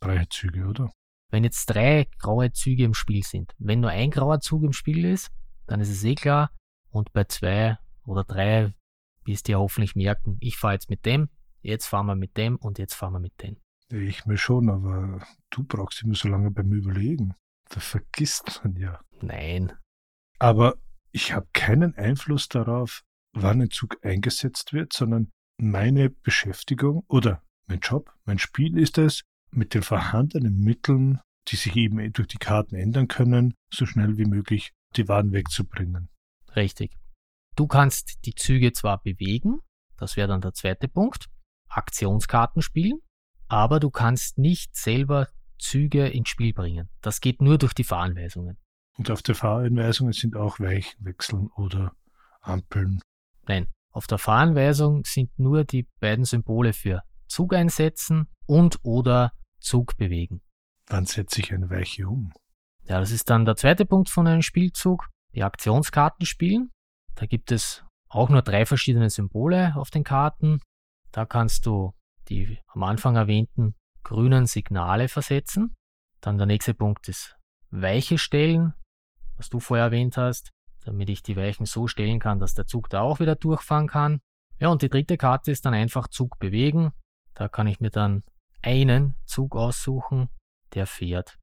[0.00, 0.90] Drei Züge, oder?
[1.30, 5.04] Wenn jetzt drei graue Züge im Spiel sind, wenn nur ein grauer Zug im Spiel
[5.04, 5.30] ist,
[5.66, 6.50] dann ist es eh klar.
[6.90, 7.76] Und bei zwei
[8.06, 8.72] oder drei
[9.24, 11.28] wirst du ja hoffentlich merken, ich fahre jetzt mit dem,
[11.60, 13.56] jetzt fahren wir mit dem und jetzt fahren wir mit dem.
[13.90, 17.34] Ich mir schon, aber du brauchst immer so lange beim Überlegen.
[17.68, 19.00] Da vergisst man ja.
[19.20, 19.72] Nein,
[20.38, 20.76] aber
[21.12, 25.30] ich habe keinen Einfluss darauf, wann ein Zug eingesetzt wird, sondern
[25.60, 31.74] meine Beschäftigung oder mein Job, mein Spiel ist es, mit den vorhandenen Mitteln, die sich
[31.76, 36.08] eben durch die Karten ändern können, so schnell wie möglich die Waren wegzubringen.
[36.54, 36.96] Richtig.
[37.56, 39.60] Du kannst die Züge zwar bewegen,
[39.96, 41.28] das wäre dann der zweite Punkt,
[41.68, 43.00] Aktionskarten spielen,
[43.48, 45.28] aber du kannst nicht selber
[45.58, 46.88] Züge ins Spiel bringen.
[47.00, 48.58] Das geht nur durch die Fahranweisungen.
[48.98, 51.92] Und auf der Fahranweisung sind auch Weichenwechseln oder
[52.40, 53.00] Ampeln.
[53.46, 59.96] Nein, auf der Fahranweisung sind nur die beiden Symbole für Zug einsetzen und oder Zug
[59.96, 60.42] bewegen.
[60.88, 62.32] Wann setze ich eine Weiche um?
[62.82, 66.72] Ja, das ist dann der zweite Punkt von einem Spielzug, die Aktionskarten spielen.
[67.14, 70.60] Da gibt es auch nur drei verschiedene Symbole auf den Karten.
[71.12, 71.92] Da kannst du
[72.28, 75.76] die am Anfang erwähnten grünen Signale versetzen.
[76.20, 77.36] Dann der nächste Punkt ist
[77.70, 78.74] Weiche stellen
[79.38, 80.50] was du vorher erwähnt hast,
[80.84, 84.20] damit ich die Weichen so stellen kann, dass der Zug da auch wieder durchfahren kann.
[84.58, 86.92] Ja, und die dritte Karte ist dann einfach Zug bewegen.
[87.34, 88.24] Da kann ich mir dann
[88.62, 90.28] einen Zug aussuchen,
[90.74, 91.38] der fährt.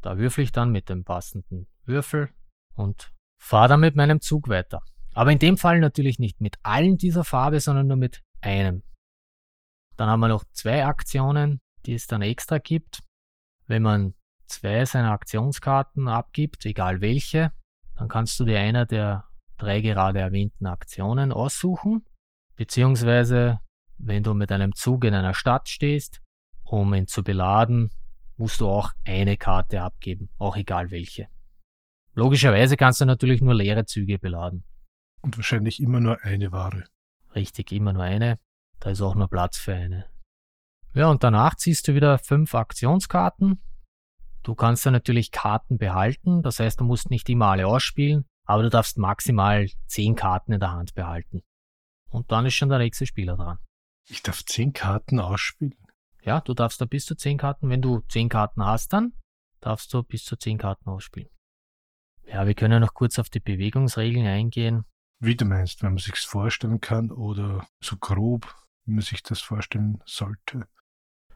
[0.00, 2.30] Da würfel ich dann mit dem passenden Würfel
[2.74, 4.80] und fahre dann mit meinem Zug weiter.
[5.12, 8.82] Aber in dem Fall natürlich nicht mit allen dieser Farbe, sondern nur mit einem.
[9.96, 13.02] Dann haben wir noch zwei Aktionen, die es dann extra gibt.
[13.66, 14.14] Wenn man
[14.50, 17.52] zwei seiner Aktionskarten abgibt, egal welche,
[17.96, 19.24] dann kannst du dir einer der
[19.56, 22.04] drei gerade erwähnten Aktionen aussuchen,
[22.56, 23.60] beziehungsweise
[23.98, 26.20] wenn du mit einem Zug in einer Stadt stehst,
[26.64, 27.90] um ihn zu beladen,
[28.36, 31.28] musst du auch eine Karte abgeben, auch egal welche.
[32.14, 34.64] Logischerweise kannst du natürlich nur leere Züge beladen.
[35.20, 36.84] Und wahrscheinlich immer nur eine Ware.
[37.34, 38.38] Richtig, immer nur eine.
[38.80, 40.06] Da ist auch nur Platz für eine.
[40.94, 43.60] Ja, und danach ziehst du wieder fünf Aktionskarten.
[44.42, 48.62] Du kannst dann natürlich Karten behalten, das heißt, du musst nicht immer alle ausspielen, aber
[48.62, 51.42] du darfst maximal zehn Karten in der Hand behalten.
[52.08, 53.58] Und dann ist schon der nächste Spieler dran.
[54.08, 55.76] Ich darf zehn Karten ausspielen.
[56.22, 59.12] Ja, du darfst da bis zu zehn Karten, wenn du zehn Karten hast, dann
[59.60, 61.30] darfst du bis zu zehn Karten ausspielen.
[62.24, 64.84] Ja, wir können noch kurz auf die Bewegungsregeln eingehen.
[65.18, 69.40] Wie du meinst, wenn man sich's vorstellen kann oder so grob, wie man sich das
[69.40, 70.66] vorstellen sollte.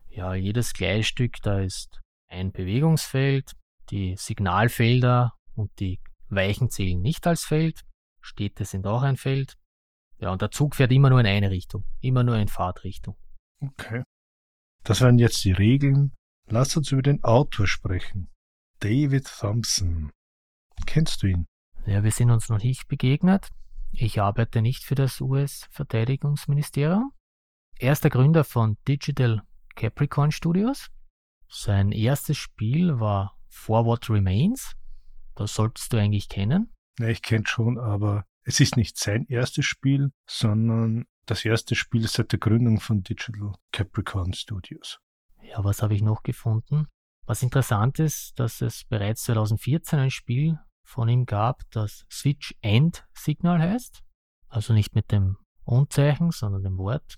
[0.08, 2.00] Ja, jedes Gleisstück, da ist
[2.34, 3.52] ein Bewegungsfeld,
[3.90, 7.82] die Signalfelder und die Weichen zählen nicht als Feld,
[8.20, 9.56] Städte sind auch ein Feld.
[10.18, 13.16] Ja, und der Zug fährt immer nur in eine Richtung, immer nur in Fahrtrichtung.
[13.60, 14.02] Okay.
[14.82, 16.12] Das waren jetzt die Regeln.
[16.48, 18.30] Lass uns über den Autor sprechen.
[18.80, 20.10] David Thompson.
[20.86, 21.46] Kennst du ihn?
[21.86, 23.50] Ja, wir sind uns noch nicht begegnet.
[23.92, 27.12] Ich arbeite nicht für das US-Verteidigungsministerium.
[27.78, 29.42] Er ist der Gründer von Digital
[29.74, 30.88] Capricorn Studios.
[31.48, 34.74] Sein erstes Spiel war For What Remains.
[35.34, 36.72] Das solltest du eigentlich kennen.
[36.98, 42.06] Ja, ich kenne schon, aber es ist nicht sein erstes Spiel, sondern das erste Spiel
[42.06, 44.98] seit der Gründung von Digital Capricorn Studios.
[45.42, 46.86] Ja, was habe ich noch gefunden?
[47.26, 53.06] Was interessant ist, dass es bereits 2014 ein Spiel von ihm gab, das Switch End
[53.14, 54.02] Signal heißt.
[54.48, 57.16] Also nicht mit dem Unzeichen, sondern dem Wort.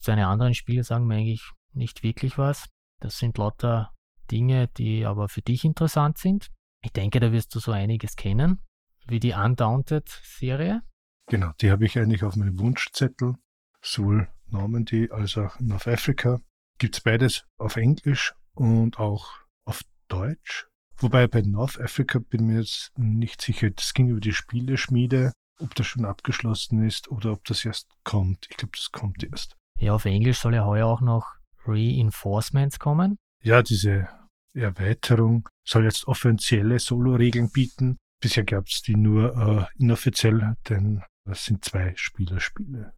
[0.00, 2.68] Seine anderen Spiele sagen mir eigentlich nicht wirklich was.
[3.00, 3.94] Das sind lauter
[4.30, 6.48] Dinge, die aber für dich interessant sind.
[6.82, 8.60] Ich denke, da wirst du so einiges kennen,
[9.06, 10.82] wie die Undaunted-Serie.
[11.26, 13.34] Genau, die habe ich eigentlich auf meinem Wunschzettel.
[13.80, 16.40] Sowohl Normandy als auch North Africa.
[16.78, 19.28] Gibt's beides auf Englisch und auch
[19.64, 20.66] auf Deutsch.
[20.96, 25.74] Wobei bei North Africa bin mir jetzt nicht sicher, das ging über die Spieleschmiede, ob
[25.74, 28.46] das schon abgeschlossen ist oder ob das erst kommt.
[28.50, 29.56] Ich glaube, das kommt erst.
[29.78, 31.37] Ja, auf Englisch soll ja heuer auch noch
[31.68, 33.18] Reinforcements kommen.
[33.42, 34.08] Ja, diese
[34.54, 37.98] Erweiterung soll jetzt offizielle Solo-Regeln bieten.
[38.20, 42.92] Bisher gab es die nur äh, inoffiziell, denn das sind zwei Spielerspiele.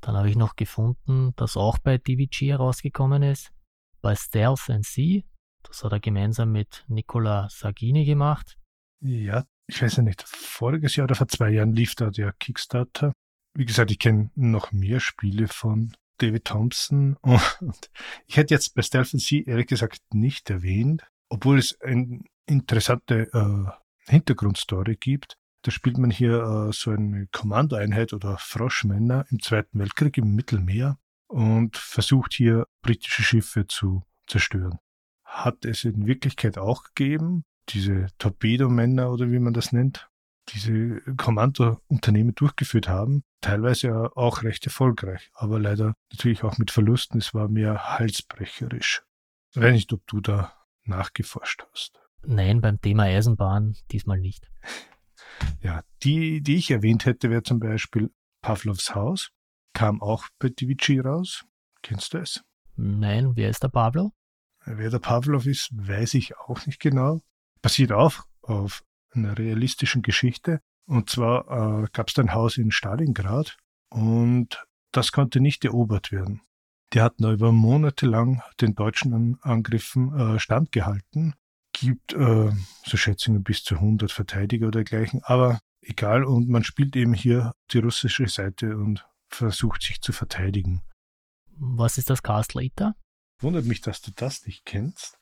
[0.00, 3.52] Dann habe ich noch gefunden, dass auch bei DVG herausgekommen ist,
[4.02, 5.22] bei Stealth and Sea.
[5.62, 8.56] Das hat er gemeinsam mit Nicola Sagini gemacht.
[9.00, 13.12] Ja, ich weiß ja nicht, voriges Jahr oder vor zwei Jahren lief da der Kickstarter.
[13.54, 17.90] Wie gesagt, ich kenne noch mehr Spiele von David Thompson und
[18.26, 23.28] ich hätte jetzt bei Stealth and Sea ehrlich gesagt nicht erwähnt, obwohl es eine interessante
[23.32, 25.36] äh, Hintergrundstory gibt.
[25.62, 30.98] Da spielt man hier äh, so eine Kommandoeinheit oder Froschmänner im Zweiten Weltkrieg im Mittelmeer
[31.28, 34.78] und versucht hier britische Schiffe zu zerstören.
[35.24, 40.08] Hat es in Wirklichkeit auch gegeben, diese Torpedomänner oder wie man das nennt,
[40.50, 47.18] diese Kommandounternehmen durchgeführt haben, teilweise auch recht erfolgreich, aber leider natürlich auch mit Verlusten.
[47.18, 49.02] Es war mehr halsbrecherisch.
[49.50, 50.52] Ich weiß nicht, ob du da
[50.84, 52.00] nachgeforscht hast.
[52.24, 54.50] Nein, beim Thema Eisenbahn diesmal nicht.
[55.60, 58.10] Ja, die, die ich erwähnt hätte, wäre zum Beispiel
[58.42, 59.30] Pavlovs Haus.
[59.74, 61.44] Kam auch bei DVG raus.
[61.82, 62.42] Kennst du es?
[62.74, 64.12] Nein, wer ist der Pavlov?
[64.64, 67.20] Wer der Pavlov ist, weiß ich auch nicht genau.
[67.62, 70.60] Basiert auch auf einer realistischen Geschichte.
[70.86, 73.56] Und zwar äh, gab es ein Haus in Stalingrad
[73.90, 76.42] und das konnte nicht erobert werden.
[76.92, 81.34] Die hatten über Monate lang den deutschen Angriffen äh, standgehalten.
[81.72, 82.52] Gibt äh,
[82.84, 86.24] so Schätzungen bis zu 100 Verteidiger oder dergleichen, aber egal.
[86.24, 90.82] Und man spielt eben hier die russische Seite und versucht sich zu verteidigen.
[91.58, 92.94] Was ist das Castle Ita?
[93.40, 95.18] Wundert mich, dass du das nicht kennst.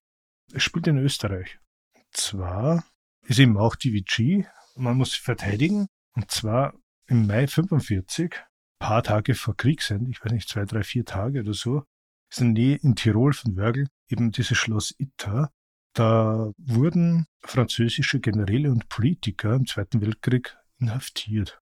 [0.52, 1.58] Es spielt in Österreich.
[1.94, 2.84] Und zwar
[3.22, 4.46] ist eben auch DVG.
[4.76, 5.86] Man muss sich verteidigen.
[6.14, 6.74] Und zwar
[7.06, 8.34] im Mai 45,
[8.78, 11.84] paar Tage vor Kriegsende, ich weiß nicht, zwei, drei, vier Tage oder so,
[12.30, 15.50] ist in der Nähe in Tirol von Wörgl eben dieses Schloss Itta.
[15.94, 21.60] Da wurden französische Generäle und Politiker im Zweiten Weltkrieg inhaftiert.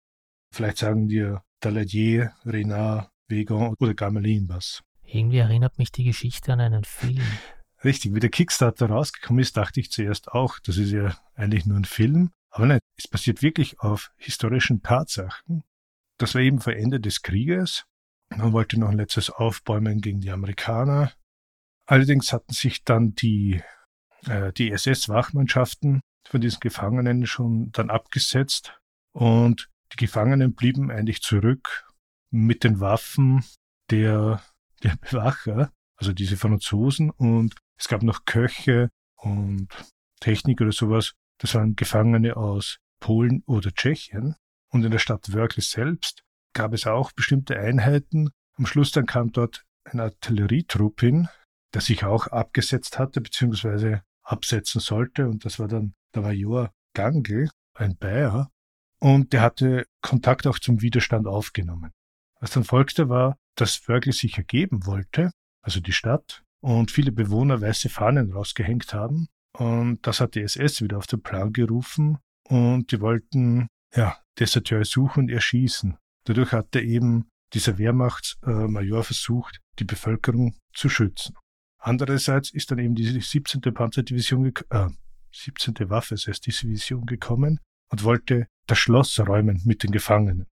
[0.53, 4.83] Vielleicht sagen dir Daladier, Renard, Wegon oder Gamelin was.
[5.05, 7.21] Irgendwie erinnert mich die Geschichte an einen Film.
[7.83, 11.77] Richtig, wie der Kickstarter rausgekommen ist, dachte ich zuerst auch, das ist ja eigentlich nur
[11.77, 12.31] ein Film.
[12.57, 15.63] Aber nein, es basiert wirklich auf historischen Tatsachen.
[16.17, 17.85] Das war eben vor Ende des Krieges.
[18.35, 21.11] Man wollte noch ein letztes Aufbäumen gegen die Amerikaner.
[21.85, 23.61] Allerdings hatten sich dann die,
[24.25, 28.73] äh, die SS-Wachmannschaften von diesen Gefangenen schon dann abgesetzt
[29.13, 31.87] und Die Gefangenen blieben eigentlich zurück
[32.31, 33.45] mit den Waffen
[33.91, 34.41] der,
[34.81, 39.69] der Bewacher, also diese Franzosen, und es gab noch Köche und
[40.19, 41.13] Technik oder sowas.
[41.39, 44.35] Das waren Gefangene aus Polen oder Tschechien.
[44.69, 46.23] Und in der Stadt Wörgl selbst
[46.53, 48.29] gab es auch bestimmte Einheiten.
[48.55, 51.29] Am Schluss dann kam dort ein Artillerietrupp hin,
[51.73, 55.27] der sich auch abgesetzt hatte, beziehungsweise absetzen sollte.
[55.27, 58.49] Und das war dann der Major Gangl, ein Bayer.
[58.99, 61.91] Und der hatte Kontakt auch zum Widerstand aufgenommen.
[62.39, 65.31] Was dann folgte, war, dass Wörgl sich ergeben wollte,
[65.61, 69.27] also die Stadt, und viele Bewohner weiße Fahnen rausgehängt haben.
[69.57, 74.85] Und das hat die SS wieder auf den Plan gerufen und die wollten ja, Deserteur
[74.85, 75.97] suchen und erschießen.
[76.25, 81.35] Dadurch hatte eben dieser Wehrmachtsmajor versucht, die Bevölkerung zu schützen.
[81.79, 83.61] Andererseits ist dann eben die 17.
[83.73, 84.89] Panzerdivision, äh,
[85.31, 85.89] 17.
[85.89, 90.45] Waffen-SS-Division gekommen und wollte das Schloss räumen mit den Gefangenen.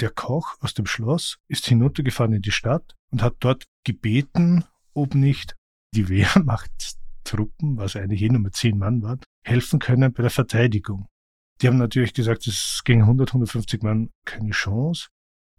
[0.00, 5.14] Der Koch aus dem Schloss ist hinuntergefahren in die Stadt und hat dort gebeten, ob
[5.14, 5.56] nicht
[5.94, 6.08] die
[7.28, 11.06] Wehrmachtstruppen, was eigentlich eh nur mit zehn Mann waren, helfen können bei der Verteidigung.
[11.60, 15.08] Die haben natürlich gesagt, es gegen 100, 150 Mann keine Chance.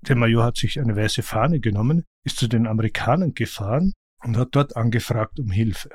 [0.02, 3.94] Der Major hat sich eine weiße Fahne genommen, ist zu den Amerikanern gefahren
[4.24, 5.90] und hat dort angefragt um Hilfe.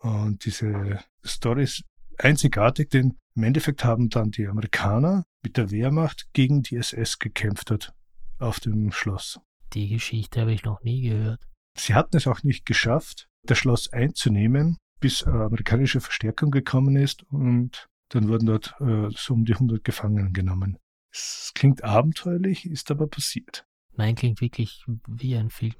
[0.00, 1.84] Und diese Story ist
[2.18, 7.70] einzigartig, denn im Endeffekt haben dann die Amerikaner mit der Wehrmacht gegen die SS gekämpft
[7.70, 7.92] hat
[8.38, 9.40] auf dem Schloss.
[9.72, 11.40] Die Geschichte habe ich noch nie gehört.
[11.76, 17.90] Sie hatten es auch nicht geschafft, das Schloss einzunehmen, bis amerikanische Verstärkung gekommen ist und
[18.08, 20.78] dann wurden dort äh, so um die 100 Gefangenen genommen.
[21.12, 23.66] Es klingt abenteuerlich, ist aber passiert.
[23.92, 25.74] Nein, klingt wirklich wie ein Film.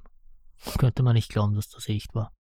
[0.76, 2.34] Könnte man nicht glauben, dass das echt war.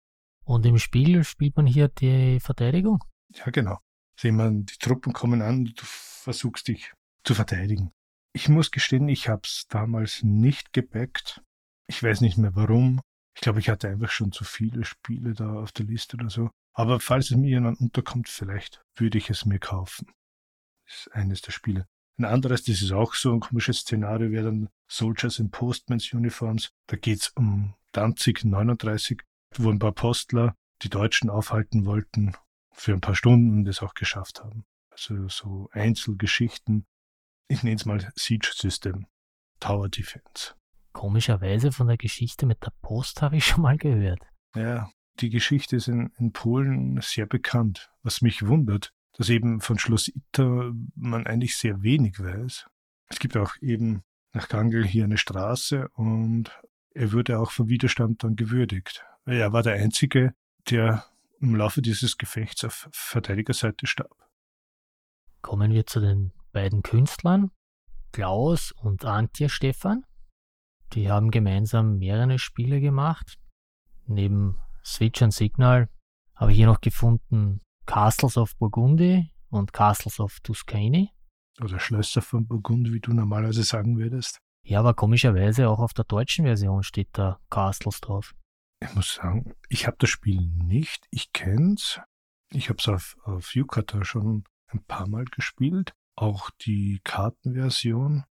[0.47, 3.05] Und im Spiel spielt man hier die Verteidigung?
[3.35, 3.77] Ja, genau.
[4.17, 7.93] Sehen wir, die Truppen kommen an, du versuchst dich zu verteidigen.
[8.33, 11.43] Ich muss gestehen, ich habe es damals nicht gebackt.
[11.89, 13.03] Ich weiß nicht mehr warum.
[13.35, 16.49] Ich glaube, ich hatte einfach schon zu viele Spiele da auf der Liste oder so.
[16.73, 20.13] Aber falls es mir irgendwann unterkommt, vielleicht würde ich es mir kaufen.
[20.87, 21.87] Das ist eines der Spiele.
[22.19, 26.71] Ein anderes, das ist auch so ein komisches Szenario, wäre dann Soldiers in Postmans Uniforms.
[26.87, 29.23] Da geht es um Danzig 39,
[29.57, 32.35] wo ein paar Postler die Deutschen aufhalten wollten
[32.73, 34.65] für ein paar Stunden und es auch geschafft haben.
[34.91, 36.87] Also so Einzelgeschichten.
[37.49, 39.07] Ich nenne es mal Siege System,
[39.59, 40.55] Tower Defense.
[40.93, 44.21] Komischerweise von der Geschichte mit der Post habe ich schon mal gehört.
[44.55, 44.91] Ja,
[45.21, 50.09] die Geschichte ist in, in Polen sehr bekannt, was mich wundert, dass eben von Schloss
[50.09, 52.67] Itter man eigentlich sehr wenig weiß.
[53.07, 54.03] Es gibt auch eben
[54.33, 56.51] nach Gangl hier eine Straße und
[56.93, 59.05] er wurde auch vom Widerstand dann gewürdigt.
[59.27, 60.35] Er war der Einzige,
[60.71, 61.05] der
[61.41, 64.17] im Laufe dieses Gefechts auf Verteidigerseite starb.
[65.43, 67.51] Kommen wir zu den beiden Künstlern,
[68.13, 70.05] Klaus und Antje Stefan.
[70.93, 73.39] Die haben gemeinsam mehrere Spiele gemacht.
[74.07, 75.89] Neben Switch und Signal
[76.35, 81.11] habe ich hier noch gefunden Castles of Burgundy und Castles of Tuscany.
[81.61, 84.39] Oder Schlösser von Burgund, wie du normalerweise sagen würdest.
[84.65, 88.35] Ja, aber komischerweise auch auf der deutschen Version steht da Castles drauf.
[88.83, 91.07] Ich muss sagen, ich habe das Spiel nicht.
[91.11, 92.01] Ich kenn's.
[92.53, 95.93] Ich habe es auf, auf Yukata schon ein paar Mal gespielt.
[96.17, 98.25] Auch die Kartenversion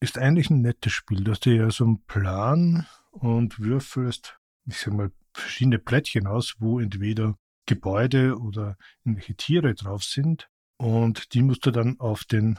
[0.00, 1.24] ist eigentlich ein nettes Spiel.
[1.24, 6.80] Du hast ja so einen Plan und würfelst, ich sag mal, verschiedene Plättchen aus, wo
[6.80, 10.48] entweder Gebäude oder irgendwelche Tiere drauf sind.
[10.76, 12.58] Und die musst du dann auf den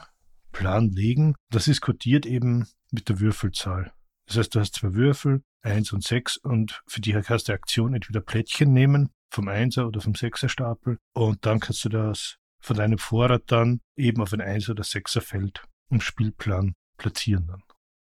[0.52, 1.34] Plan legen.
[1.50, 3.92] Das ist kodiert eben mit der Würfelzahl.
[4.26, 7.94] Das heißt, du hast zwei Würfel, eins und sechs, und für die kannst du Aktion
[7.94, 12.76] entweder Plättchen nehmen, vom Einser oder vom Sechser Stapel, und dann kannst du das von
[12.76, 17.62] deinem Vorrat dann eben auf ein Einser oder Sechser Feld im Spielplan platzieren dann.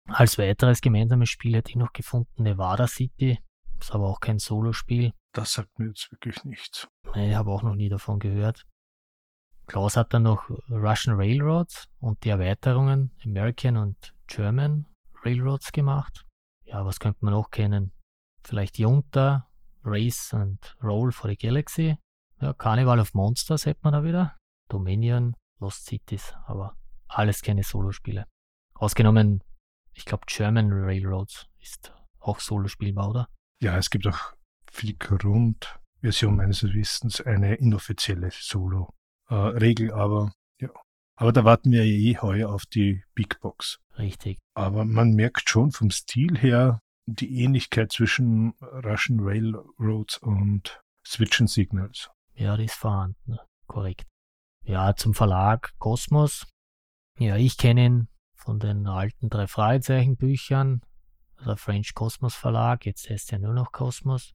[0.08, 3.38] Als weiteres gemeinsames Spiel hätte ich noch gefunden Nevada City.
[3.86, 5.12] Ist aber auch kein Solospiel.
[5.32, 6.88] Das sagt mir jetzt wirklich nichts.
[7.14, 8.66] Ich habe auch noch nie davon gehört.
[9.68, 14.86] Klaus hat dann noch Russian Railroads und die Erweiterungen American und German
[15.24, 16.26] Railroads gemacht.
[16.64, 17.92] Ja, was könnte man auch kennen?
[18.42, 19.48] Vielleicht Junta,
[19.84, 21.96] Race and Roll for the Galaxy.
[22.40, 24.36] Ja, Carnival of Monsters hätte man da wieder.
[24.68, 26.76] Dominion, Lost Cities, aber
[27.06, 28.26] alles keine Solospiele.
[28.74, 29.44] Ausgenommen,
[29.92, 33.28] ich glaube, German Railroads ist auch Solospielbar, oder?
[33.60, 34.34] Ja, es gibt auch
[34.82, 40.70] die Grundversion meines Wissens eine inoffizielle Solo-Regel, aber ja.
[41.18, 43.78] Aber da warten wir ja eh heuer auf die Big Box.
[43.96, 44.38] Richtig.
[44.54, 52.10] Aber man merkt schon vom Stil her die Ähnlichkeit zwischen Russian Railroads und Switch Signals.
[52.34, 54.06] Ja, die ist vorhanden, korrekt.
[54.64, 56.46] Ja, zum Verlag Kosmos.
[57.18, 60.82] Ja, ich kenne ihn von den alten drei Fragezeichen-Büchern,
[61.44, 64.34] der French Cosmos Verlag, jetzt heißt er nur noch Cosmos,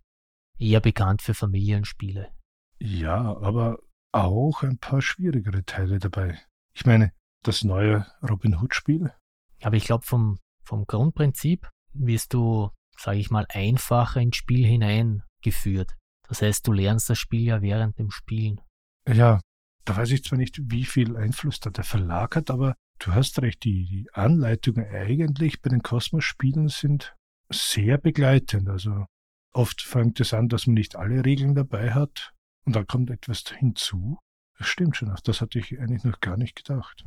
[0.57, 2.31] eher bekannt für Familienspiele.
[2.79, 3.79] Ja, aber
[4.11, 6.39] auch ein paar schwierigere Teile dabei.
[6.73, 9.13] Ich meine, das neue Robin Hood-Spiel.
[9.61, 15.95] Aber ich glaube, vom, vom Grundprinzip wirst du, sage ich mal, einfacher ins Spiel hineingeführt.
[16.27, 18.61] Das heißt, du lernst das Spiel ja während dem Spielen.
[19.07, 19.41] Ja,
[19.85, 23.41] da weiß ich zwar nicht, wie viel Einfluss da der Verlag hat, aber du hast
[23.41, 27.15] recht, die, die Anleitungen eigentlich bei den Kosmos-Spielen sind
[27.49, 28.69] sehr begleitend.
[28.69, 29.05] Also
[29.53, 32.33] oft fängt es an, dass man nicht alle Regeln dabei hat
[32.65, 34.17] und dann kommt etwas hinzu.
[34.57, 37.05] Das stimmt schon, das hatte ich eigentlich noch gar nicht gedacht.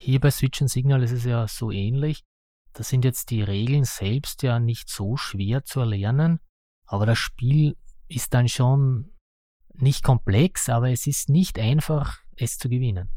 [0.00, 2.24] Hier bei Switch and Signal ist es ja so ähnlich.
[2.72, 6.40] Da sind jetzt die Regeln selbst ja nicht so schwer zu erlernen,
[6.86, 7.76] aber das Spiel
[8.08, 9.12] ist dann schon
[9.74, 13.08] nicht komplex, aber es ist nicht einfach, es zu gewinnen.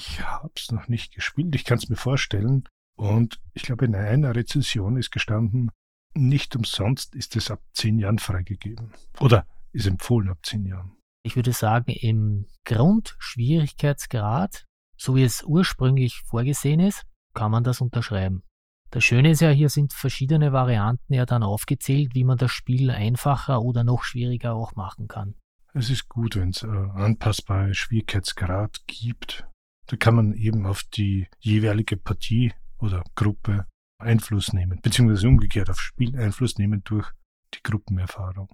[0.00, 2.66] Ich habe es noch nicht gespielt, ich kann es mir vorstellen.
[2.96, 5.70] Und ich glaube, in einer Rezension ist gestanden,
[6.14, 8.94] nicht umsonst ist es ab zehn Jahren freigegeben.
[9.20, 10.96] Oder ist empfohlen ab zehn Jahren.
[11.22, 14.64] Ich würde sagen, im Grundschwierigkeitsgrad,
[14.96, 18.42] so wie es ursprünglich vorgesehen ist, kann man das unterschreiben.
[18.90, 22.90] Das Schöne ist ja, hier sind verschiedene Varianten ja dann aufgezählt, wie man das Spiel
[22.90, 25.34] einfacher oder noch schwieriger auch machen kann.
[25.74, 29.46] Es ist gut, wenn es äh, anpassbare Schwierigkeitsgrad gibt.
[29.90, 33.66] Da kann man eben auf die jeweilige Partie oder Gruppe
[33.98, 37.10] Einfluss nehmen, beziehungsweise umgekehrt auf Spiel Einfluss nehmen durch
[37.52, 38.48] die Gruppenerfahrung.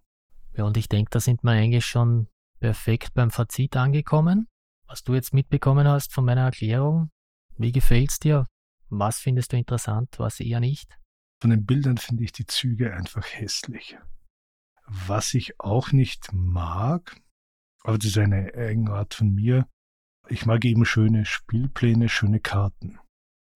[0.55, 2.29] Ja, und ich denke, da sind wir eigentlich schon
[2.59, 4.49] perfekt beim Fazit angekommen.
[4.87, 7.11] Was du jetzt mitbekommen hast von meiner Erklärung,
[7.59, 8.47] wie gefällt's dir?
[8.89, 10.99] Was findest du interessant, was eher nicht?
[11.43, 13.99] Von den Bildern finde ich die Züge einfach hässlich.
[14.87, 17.21] Was ich auch nicht mag,
[17.83, 19.69] aber das ist eine Eigenart von mir,
[20.29, 22.99] ich mag eben schöne Spielpläne, schöne Karten.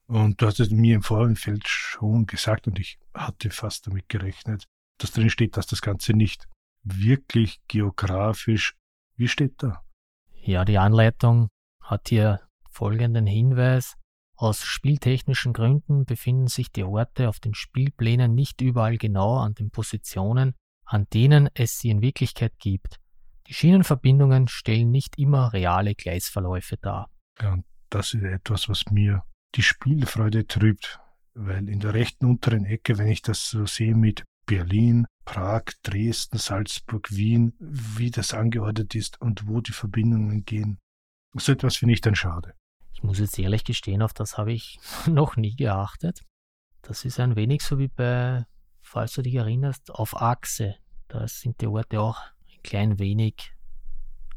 [0.06, 4.66] Und du hast es mir im Vorfeld schon gesagt und ich hatte fast damit gerechnet,
[4.98, 6.48] dass drin steht, dass das Ganze nicht
[6.82, 8.74] wirklich geografisch,
[9.16, 9.82] wie steht da?
[10.42, 11.48] Ja, die Anleitung
[11.82, 12.40] hat hier
[12.70, 13.96] folgenden Hinweis.
[14.36, 19.70] Aus spieltechnischen Gründen befinden sich die Orte auf den Spielplänen nicht überall genau an den
[19.70, 20.54] Positionen,
[20.86, 22.96] an denen es sie in Wirklichkeit gibt.
[23.50, 27.10] Die Schienenverbindungen stellen nicht immer reale Gleisverläufe dar.
[27.42, 29.24] Ja, und das ist etwas, was mir
[29.56, 31.00] die Spielfreude trübt,
[31.34, 36.38] weil in der rechten unteren Ecke, wenn ich das so sehe mit Berlin, Prag, Dresden,
[36.38, 40.78] Salzburg, Wien, wie das angeordnet ist und wo die Verbindungen gehen,
[41.34, 42.54] so etwas finde ich dann schade.
[42.92, 44.78] Ich muss jetzt ehrlich gestehen, auf das habe ich
[45.08, 46.20] noch nie geachtet.
[46.82, 48.46] Das ist ein wenig so wie bei,
[48.80, 50.76] falls du dich erinnerst, auf Achse.
[51.08, 52.20] Da sind die Orte auch
[52.62, 53.52] klein wenig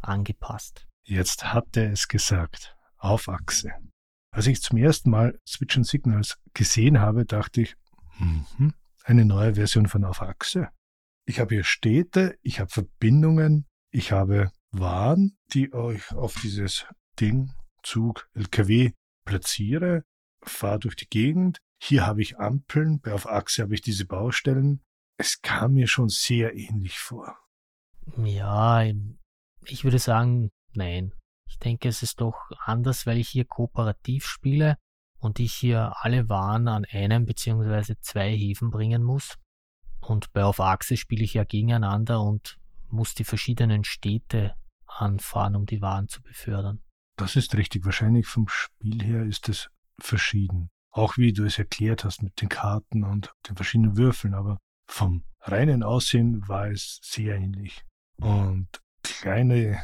[0.02, 0.88] angepasst.
[1.04, 2.76] Jetzt hat er es gesagt.
[2.98, 3.72] Auf Achse.
[4.32, 7.76] Als ich zum ersten Mal Switch Signals gesehen habe, dachte ich,
[8.18, 10.70] mhm, eine neue Version von Auf Achse.
[11.26, 16.86] Ich habe hier Städte, ich habe Verbindungen, ich habe Waren, die euch auf dieses
[17.20, 17.54] Ding
[17.84, 18.94] Zug, LKW
[19.26, 20.04] platziere,
[20.42, 21.60] fahre durch die Gegend.
[21.80, 24.82] Hier habe ich Ampeln, bei auf Achse habe ich diese Baustellen.
[25.18, 27.38] Es kam mir schon sehr ähnlich vor.
[28.18, 28.84] Ja,
[29.66, 31.14] ich würde sagen, nein.
[31.47, 34.78] Ich denke, es ist doch anders, weil ich hier kooperativ spiele
[35.20, 37.95] und ich hier alle Waren an einem bzw.
[38.01, 39.38] zwei Häfen bringen muss.
[40.01, 42.58] Und bei Auf Achse spiele ich ja gegeneinander und
[42.89, 46.82] muss die verschiedenen Städte anfahren, um die Waren zu befördern.
[47.18, 47.86] Das ist richtig.
[47.86, 50.70] Wahrscheinlich vom Spiel her ist es verschieden.
[50.91, 55.24] Auch wie du es erklärt hast mit den Karten und den verschiedenen Würfeln, aber vom
[55.41, 57.84] reinen Aussehen war es sehr ähnlich.
[58.18, 58.68] Und
[59.03, 59.82] kleine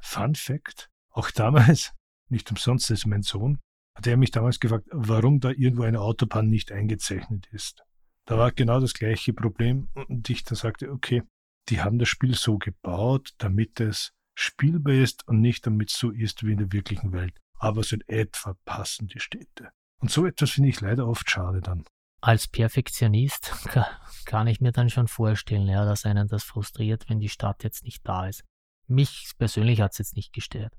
[0.00, 1.94] Fun Fact, auch damals,
[2.28, 3.58] nicht umsonst ist mein Sohn,
[3.94, 7.82] hat er mich damals gefragt, warum da irgendwo eine Autobahn nicht eingezeichnet ist.
[8.26, 11.22] Da war genau das gleiche Problem und ich dann sagte, okay,
[11.68, 16.44] die haben das Spiel so gebaut, damit es spielbar ist und nicht damit so ist
[16.44, 17.34] wie in der wirklichen Welt.
[17.58, 19.70] Aber so in etwa passen die Städte.
[20.00, 21.84] Und so etwas finde ich leider oft schade dann.
[22.20, 23.52] Als Perfektionist
[24.24, 27.84] kann ich mir dann schon vorstellen, ja, dass einen das frustriert, wenn die Stadt jetzt
[27.84, 28.44] nicht da ist.
[28.86, 30.74] Mich persönlich hat es jetzt nicht gestört.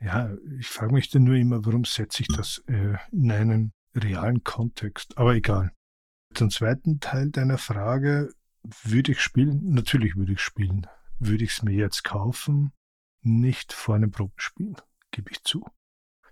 [0.00, 4.44] Ja, ich frage mich dann nur immer, warum setze ich das äh, in einen realen
[4.44, 5.16] Kontext.
[5.16, 5.72] Aber egal.
[6.34, 8.30] Zum zweiten Teil deiner Frage,
[8.82, 9.70] würde ich spielen?
[9.70, 10.86] Natürlich würde ich spielen.
[11.18, 12.72] Würde ich es mir jetzt kaufen?
[13.26, 14.76] nicht vor einem Probespiel,
[15.10, 15.66] gebe ich zu.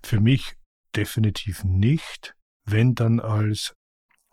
[0.01, 0.55] Für mich
[0.95, 2.35] definitiv nicht,
[2.65, 3.75] wenn dann als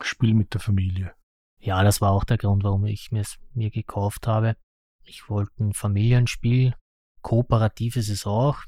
[0.04, 1.14] Spiel mit der Familie.
[1.58, 4.56] Ja, das war auch der Grund, warum ich es mir gekauft habe.
[5.04, 6.74] Ich wollte ein Familienspiel.
[7.22, 8.58] Kooperativ ist es auch.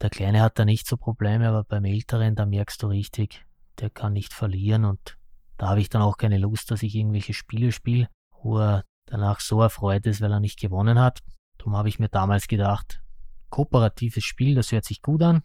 [0.00, 3.44] Der Kleine hat da nicht so Probleme, aber beim Älteren, da merkst du richtig,
[3.78, 5.18] der kann nicht verlieren und
[5.58, 8.08] da habe ich dann auch keine Lust, dass ich irgendwelche Spiele spiele,
[8.42, 11.20] wo er danach so erfreut ist, weil er nicht gewonnen hat.
[11.58, 13.02] Darum habe ich mir damals gedacht,
[13.50, 15.42] kooperatives Spiel, das hört sich gut an.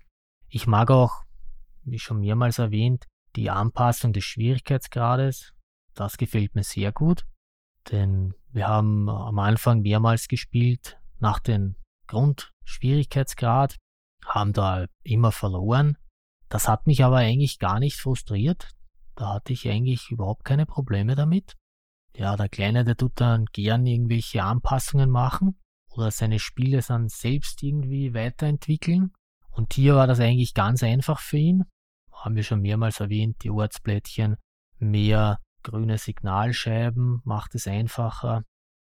[0.47, 1.23] Ich mag auch,
[1.83, 3.05] wie schon mehrmals erwähnt,
[3.35, 5.53] die Anpassung des Schwierigkeitsgrades.
[5.93, 7.25] Das gefällt mir sehr gut,
[7.91, 11.75] denn wir haben am Anfang mehrmals gespielt nach dem
[12.07, 13.77] Grundschwierigkeitsgrad,
[14.25, 15.97] haben da immer verloren.
[16.49, 18.69] Das hat mich aber eigentlich gar nicht frustriert.
[19.15, 21.55] Da hatte ich eigentlich überhaupt keine Probleme damit.
[22.15, 25.59] Ja, der Kleine, der tut dann gern irgendwelche Anpassungen machen
[25.89, 29.13] oder seine Spiele dann selbst irgendwie weiterentwickeln.
[29.51, 31.65] Und hier war das eigentlich ganz einfach für ihn.
[32.17, 34.37] Haben wir schon mehrmals erwähnt, die Ortsplättchen,
[34.79, 38.43] mehr grüne Signalscheiben macht es einfacher.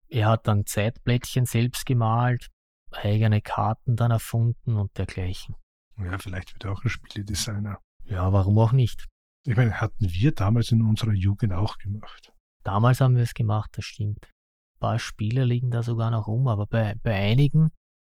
[0.08, 2.48] Er hat dann Zeitblättchen selbst gemalt,
[2.90, 5.56] eigene Karten dann erfunden und dergleichen.
[5.98, 7.78] Ja, vielleicht wird er auch ein Spieledesigner.
[8.04, 9.06] Ja, warum auch nicht?
[9.44, 12.32] Ich meine, hatten wir damals in unserer Jugend auch gemacht.
[12.64, 14.24] Damals haben wir es gemacht, das stimmt.
[14.24, 17.70] Ein paar Spiele liegen da sogar noch rum, aber bei, bei einigen,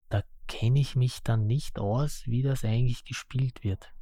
[0.09, 3.93] da kenne ich mich dann nicht aus, wie das eigentlich gespielt wird.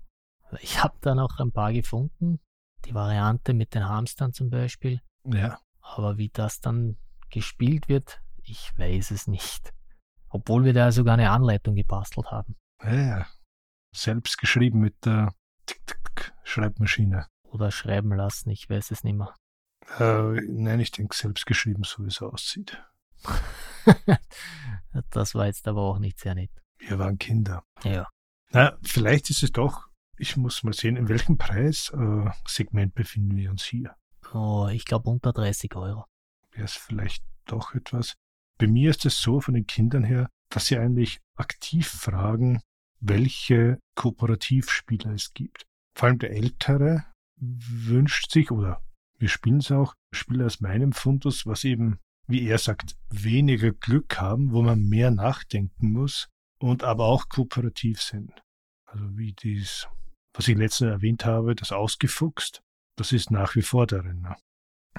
[0.60, 2.40] Ich habe da noch ein paar gefunden,
[2.84, 5.00] die Variante mit den Hamstern zum Beispiel.
[5.24, 5.58] Ja.
[5.80, 6.96] Aber wie das dann
[7.30, 9.72] gespielt wird, ich weiß es nicht.
[10.28, 12.56] Obwohl wir da sogar eine Anleitung gebastelt haben.
[12.82, 13.26] Ja, ja.
[13.94, 15.34] Selbst geschrieben mit der
[16.42, 17.28] Schreibmaschine.
[17.44, 19.34] Oder schreiben lassen, ich weiß es nicht mehr.
[19.98, 22.82] Äh, nein, ich denke selbst geschrieben, so wie es aussieht.
[25.10, 26.50] das war jetzt aber auch nicht sehr nett.
[26.78, 27.64] Wir waren Kinder.
[27.82, 28.08] Ja.
[28.50, 29.88] Na, vielleicht ist es doch,
[30.18, 33.96] ich muss mal sehen, in welchem Preissegment äh, befinden wir uns hier?
[34.32, 36.04] Oh, ich glaube unter 30 Euro.
[36.52, 38.14] Wäre es vielleicht doch etwas.
[38.58, 42.60] Bei mir ist es so von den Kindern her, dass sie eigentlich aktiv fragen,
[43.00, 45.64] welche Kooperativspieler es gibt.
[45.96, 47.04] Vor allem der Ältere
[47.36, 48.82] wünscht sich, oder
[49.18, 54.20] wir spielen es auch, Spieler aus meinem Fundus, was eben, wie er sagt, weniger Glück
[54.20, 58.32] haben, wo man mehr nachdenken muss und aber auch kooperativ sind.
[58.86, 59.88] Also wie dies,
[60.34, 62.62] was ich letztens erwähnt habe, das ausgefuchst,
[62.96, 64.36] das ist nach wie vor der Renner.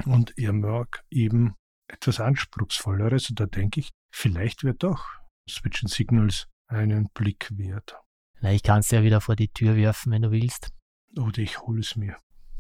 [0.06, 1.56] Und er mag eben
[1.88, 5.06] etwas Anspruchsvolleres und da denke ich, vielleicht wird doch
[5.50, 7.98] Switch and Signals einen Blick wert.
[8.42, 10.72] Na, ich kann es ja wieder vor die Tür werfen, wenn du willst.
[11.18, 12.18] Oder ich hole es mir.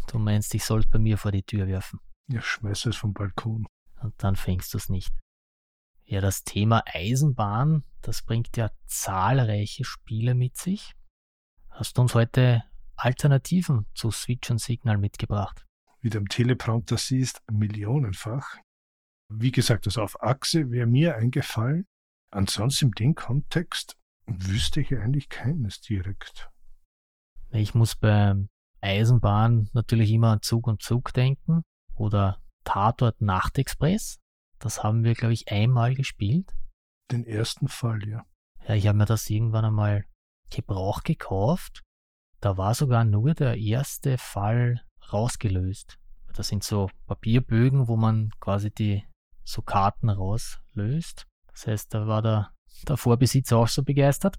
[0.08, 2.00] Du meinst, ich soll es bei mir vor die Tür werfen.
[2.28, 3.66] Ja, schmeiße es vom Balkon.
[4.02, 5.12] Und dann fängst du es nicht.
[6.04, 10.96] Ja, das Thema Eisenbahn, das bringt ja zahlreiche Spiele mit sich.
[11.78, 12.64] Hast du uns heute
[12.96, 15.66] Alternativen zu Switch und Signal mitgebracht?
[16.00, 18.56] Wie du am Teleprompter siehst, millionenfach.
[19.28, 21.86] Wie gesagt, das auf Achse wäre mir eingefallen.
[22.32, 26.50] Ansonsten in dem Kontext wüsste ich eigentlich keines direkt.
[27.50, 28.48] Ich muss beim
[28.80, 31.64] Eisenbahn natürlich immer an Zug und Zug denken
[31.94, 34.16] oder Tatort Nachtexpress.
[34.60, 36.56] Das haben wir, glaube ich, einmal gespielt.
[37.12, 38.24] Den ersten Fall, ja.
[38.66, 40.06] Ja, ich habe mir das irgendwann einmal
[40.50, 41.84] Gebrauch gekauft.
[42.42, 44.82] Da war sogar nur der erste Fall
[45.12, 45.98] rausgelöst.
[46.34, 49.04] Das sind so Papierbögen, wo man quasi die
[49.44, 51.28] so Karten rauslöst.
[51.52, 52.52] Das heißt, da war der,
[52.88, 54.38] der Vorbesitzer auch so begeistert.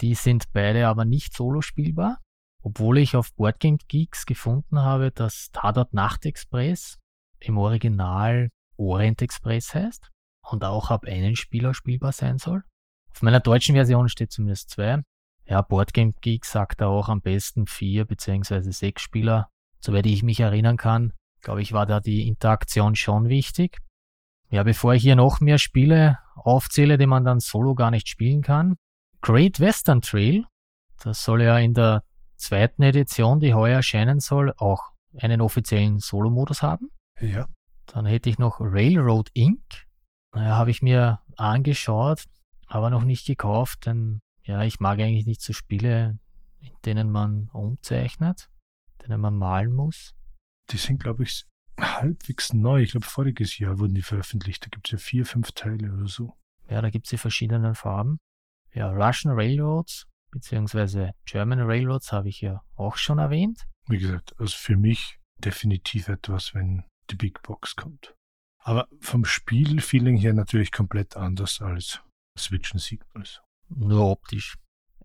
[0.00, 2.20] Die sind beide aber nicht solo spielbar.
[2.62, 6.98] Obwohl ich auf Boardgame Geeks gefunden habe, dass Tatort Nachtexpress
[7.40, 10.10] im Original Orient Express heißt
[10.50, 12.64] und auch ab einen Spieler spielbar sein soll.
[13.10, 15.02] Auf meiner deutschen Version steht zumindest zwei.
[15.46, 19.50] Ja, Boardgame Geek sagt da auch am besten vier beziehungsweise sechs Spieler.
[19.80, 23.78] Soweit ich mich erinnern kann, glaube ich, war da die Interaktion schon wichtig.
[24.48, 28.42] Ja, bevor ich hier noch mehr Spiele aufzähle, die man dann solo gar nicht spielen
[28.42, 28.76] kann.
[29.20, 30.44] Great Western Trail,
[31.02, 32.02] das soll ja in der
[32.36, 36.88] zweiten Edition, die heuer erscheinen soll, auch einen offiziellen Solo-Modus haben.
[37.20, 37.46] Ja.
[37.86, 39.86] Dann hätte ich noch Railroad Inc.
[40.34, 42.24] Naja, habe ich mir angeschaut,
[42.66, 46.18] aber noch nicht gekauft, denn ja, ich mag eigentlich nicht so Spiele,
[46.60, 48.50] in denen man umzeichnet,
[48.92, 50.14] in denen man malen muss.
[50.70, 51.44] Die sind, glaube ich,
[51.78, 52.82] halbwegs neu.
[52.82, 54.64] Ich glaube, voriges Jahr wurden die veröffentlicht.
[54.64, 56.36] Da gibt es ja vier, fünf Teile oder so.
[56.68, 58.18] Ja, da gibt es die verschiedenen Farben.
[58.72, 63.66] Ja, Russian Railroads beziehungsweise German Railroads habe ich ja auch schon erwähnt.
[63.86, 68.14] Wie gesagt, also für mich definitiv etwas, wenn die Big Box kommt.
[68.58, 72.02] Aber vom Spielfeeling her natürlich komplett anders als
[72.36, 73.42] Switch and Signals.
[73.76, 74.56] Nur optisch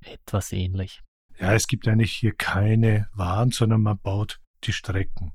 [0.02, 1.02] etwas ähnlich.
[1.40, 5.34] Ja, es gibt eigentlich hier keine Waren, sondern man baut die Strecken.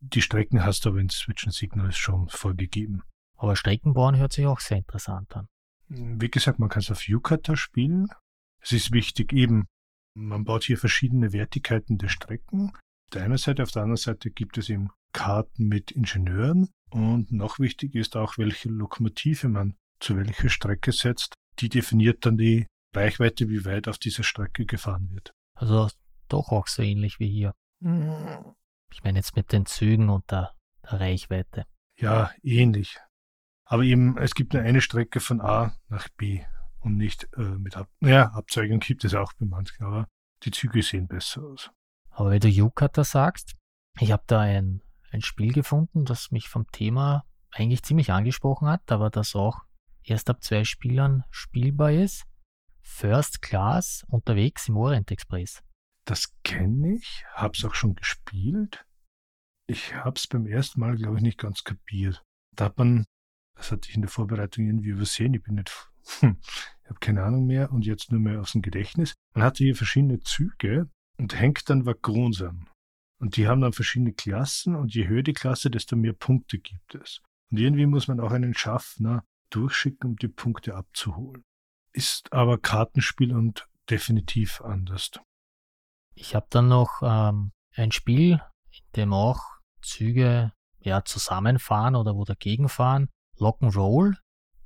[0.00, 3.02] Die Strecken hast du aber in Switch and Signals schon vorgegeben.
[3.36, 5.48] Aber Streckenbauen hört sich auch sehr interessant an.
[5.88, 8.08] Wie gesagt, man kann es auf Yukata spielen.
[8.60, 9.66] Es ist wichtig eben,
[10.14, 12.72] man baut hier verschiedene Wertigkeiten der Strecken.
[13.12, 17.58] der einen Seite, auf der anderen Seite gibt es eben Karten mit Ingenieuren und noch
[17.58, 21.34] wichtig ist auch, welche Lokomotive man zu welcher Strecke setzt.
[21.58, 25.32] Die definiert dann die Reichweite, wie weit auf dieser Strecke gefahren wird.
[25.54, 25.88] Also
[26.28, 27.54] doch auch so ähnlich wie hier.
[28.92, 30.52] Ich meine jetzt mit den Zügen und der,
[30.90, 31.66] der Reichweite.
[31.98, 32.98] Ja, ähnlich.
[33.64, 36.42] Aber eben, es gibt nur eine Strecke von A nach B
[36.80, 40.08] und nicht äh, mit Ab ja, Abzweigung gibt es auch bei manchen, aber
[40.42, 41.70] die Züge sehen besser aus.
[42.10, 43.54] Aber wenn du Yukata sagst,
[44.00, 44.82] ich habe da ein,
[45.12, 49.60] ein Spiel gefunden, das mich vom Thema eigentlich ziemlich angesprochen hat, aber das auch
[50.04, 52.24] erst ab zwei Spielern spielbar ist.
[52.82, 55.62] First Class unterwegs im Orient Express.
[56.04, 58.84] Das kenne ich, hab's auch schon gespielt.
[59.66, 62.24] Ich hab's beim ersten Mal, glaube ich, nicht ganz kapiert.
[62.56, 63.04] Da hat man,
[63.54, 65.70] das hatte ich in der Vorbereitung irgendwie übersehen, ich bin nicht,
[66.20, 66.38] hm,
[66.82, 69.14] ich habe keine Ahnung mehr und jetzt nur mehr aus dem Gedächtnis.
[69.34, 70.88] Man hatte hier verschiedene Züge
[71.18, 72.68] und hängt dann Waggons an.
[73.20, 76.94] Und die haben dann verschiedene Klassen und je höher die Klasse, desto mehr Punkte gibt
[76.94, 77.20] es.
[77.50, 81.44] Und irgendwie muss man auch einen Schaffner durchschicken, um die Punkte abzuholen.
[81.92, 85.10] Ist aber Kartenspiel und definitiv anders.
[86.14, 88.40] Ich habe dann noch ähm, ein Spiel,
[88.70, 89.42] in dem auch
[89.82, 93.08] Züge ja, zusammenfahren oder wo dagegen fahren.
[93.38, 94.16] Rock'n'Roll,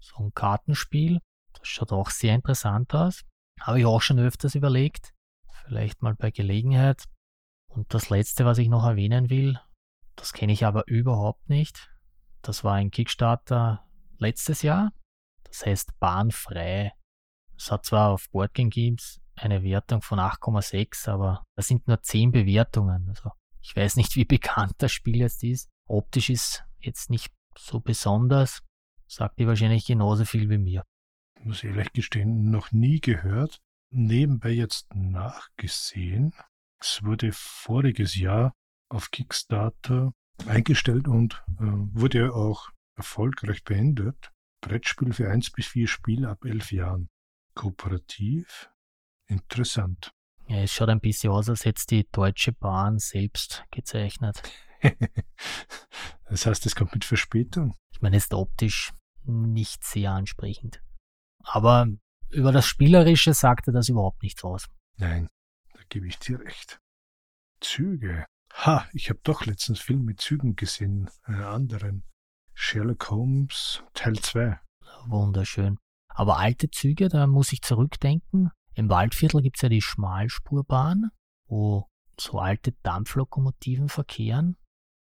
[0.00, 1.20] so ein Kartenspiel.
[1.52, 3.22] Das schaut auch sehr interessant aus.
[3.60, 5.12] Habe ich auch schon öfters überlegt.
[5.64, 7.04] Vielleicht mal bei Gelegenheit.
[7.68, 9.58] Und das letzte, was ich noch erwähnen will,
[10.16, 11.90] das kenne ich aber überhaupt nicht.
[12.42, 13.84] Das war ein Kickstarter
[14.18, 14.92] letztes Jahr.
[15.44, 16.92] Das heißt Bahnfrei.
[17.56, 22.32] Es hat zwar auf Boardgame Games eine Wertung von 8,6, aber das sind nur 10
[22.32, 23.08] Bewertungen.
[23.08, 25.68] Also ich weiß nicht, wie bekannt das Spiel jetzt ist.
[25.86, 28.62] Optisch ist jetzt nicht so besonders.
[29.06, 30.84] Sagt ihr wahrscheinlich genauso viel wie mir.
[31.38, 33.60] Ich muss ehrlich gestehen, noch nie gehört.
[33.90, 36.34] Nebenbei jetzt nachgesehen.
[36.80, 38.52] Es wurde voriges Jahr
[38.88, 40.12] auf Kickstarter
[40.46, 44.32] eingestellt und äh, wurde auch erfolgreich beendet.
[44.60, 47.08] Brettspiel für 1 bis 4 Spiele ab 11 Jahren.
[47.54, 48.70] Kooperativ.
[49.26, 50.12] Interessant.
[50.48, 54.42] Ja, es schaut ein bisschen aus, als hätte es die Deutsche Bahn selbst gezeichnet.
[56.28, 57.74] das heißt, es kommt mit Verspätung.
[57.92, 58.92] Ich meine, es ist optisch
[59.24, 60.82] nicht sehr ansprechend.
[61.42, 61.86] Aber
[62.30, 64.66] über das Spielerische sagte das überhaupt nichts aus.
[64.96, 65.28] Nein,
[65.72, 66.80] da gebe ich dir recht.
[67.60, 68.26] Züge.
[68.52, 72.04] Ha, ich habe doch letztens Film mit Zügen gesehen, einen anderen.
[72.54, 74.58] Sherlock Holmes Teil 2.
[75.06, 75.78] Wunderschön.
[76.08, 78.50] Aber alte Züge, da muss ich zurückdenken.
[78.74, 81.10] Im Waldviertel gibt's ja die Schmalspurbahn,
[81.46, 81.88] wo
[82.18, 84.56] so alte Dampflokomotiven verkehren.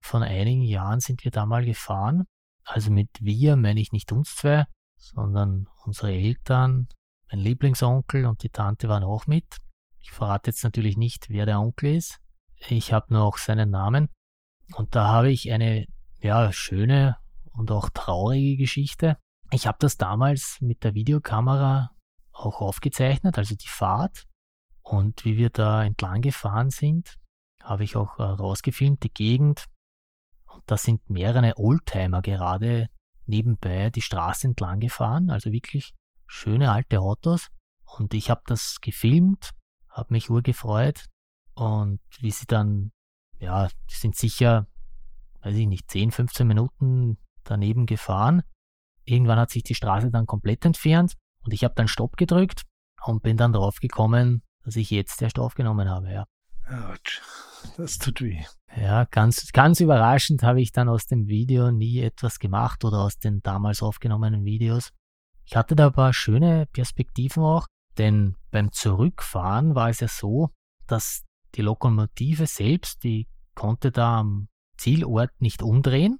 [0.02, 2.24] Von einigen Jahren sind wir da mal gefahren.
[2.64, 4.64] Also mit wir meine ich nicht uns zwei,
[4.96, 6.88] sondern unsere Eltern,
[7.30, 9.56] mein Lieblingsonkel und die Tante waren auch mit.
[9.98, 12.20] Ich verrate jetzt natürlich nicht, wer der Onkel ist.
[12.68, 14.08] Ich habe nur auch seinen Namen.
[14.74, 15.86] Und da habe ich eine
[16.20, 17.16] ja, schöne
[17.60, 19.18] und auch traurige Geschichte.
[19.52, 21.90] Ich habe das damals mit der Videokamera
[22.32, 24.26] auch aufgezeichnet, also die Fahrt.
[24.80, 27.16] Und wie wir da entlang gefahren sind,
[27.62, 29.66] habe ich auch äh, rausgefilmt, die Gegend.
[30.46, 32.88] Und da sind mehrere Oldtimer gerade
[33.26, 35.94] nebenbei die Straße entlang gefahren, also wirklich
[36.26, 37.48] schöne alte Autos.
[37.84, 39.50] Und ich habe das gefilmt,
[39.90, 41.06] habe mich urgefreut.
[41.54, 42.90] Und wie sie dann,
[43.38, 44.66] ja, sind sicher,
[45.42, 47.18] weiß ich nicht, 10, 15 Minuten
[47.50, 48.42] daneben gefahren.
[49.04, 52.62] Irgendwann hat sich die Straße dann komplett entfernt und ich habe dann Stopp gedrückt
[53.04, 56.26] und bin dann drauf gekommen, dass ich jetzt erst aufgenommen habe, ja.
[56.68, 57.20] Autsch,
[57.76, 58.44] das tut weh.
[58.76, 63.18] Ja, ganz, ganz überraschend habe ich dann aus dem Video nie etwas gemacht oder aus
[63.18, 64.92] den damals aufgenommenen Videos.
[65.44, 67.66] Ich hatte da ein paar schöne Perspektiven auch,
[67.98, 70.50] denn beim Zurückfahren war es ja so,
[70.86, 71.24] dass
[71.56, 76.19] die Lokomotive selbst, die konnte da am Zielort nicht umdrehen.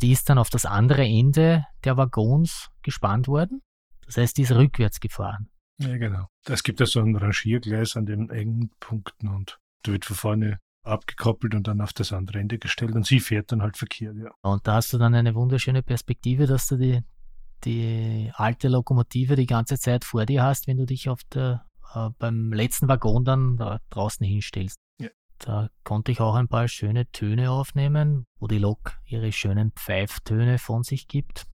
[0.00, 3.62] Die ist dann auf das andere Ende der Waggons gespannt worden.
[4.04, 5.48] Das heißt, die ist rückwärts gefahren.
[5.78, 6.26] Ja, genau.
[6.44, 10.58] Es gibt ja so ein Rangiergleis an den engen Punkten und da wird von vorne
[10.84, 14.30] abgekoppelt und dann auf das andere Ende gestellt und sie fährt dann halt verkehrt, ja.
[14.42, 17.02] Und da hast du dann eine wunderschöne Perspektive, dass du die,
[17.64, 22.10] die alte Lokomotive die ganze Zeit vor dir hast, wenn du dich auf der, äh,
[22.18, 24.78] beim letzten Waggon dann da draußen hinstellst.
[25.38, 30.58] Da konnte ich auch ein paar schöne Töne aufnehmen, wo die Lok ihre schönen Pfeiftöne
[30.58, 31.46] von sich gibt.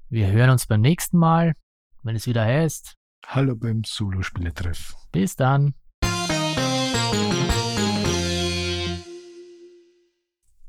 [0.08, 1.54] Wir hören uns beim nächsten Mal,
[2.02, 2.96] wenn es wieder heißt.
[3.24, 4.96] Hallo beim Solo-Spieletreff.
[5.12, 5.74] Bis dann.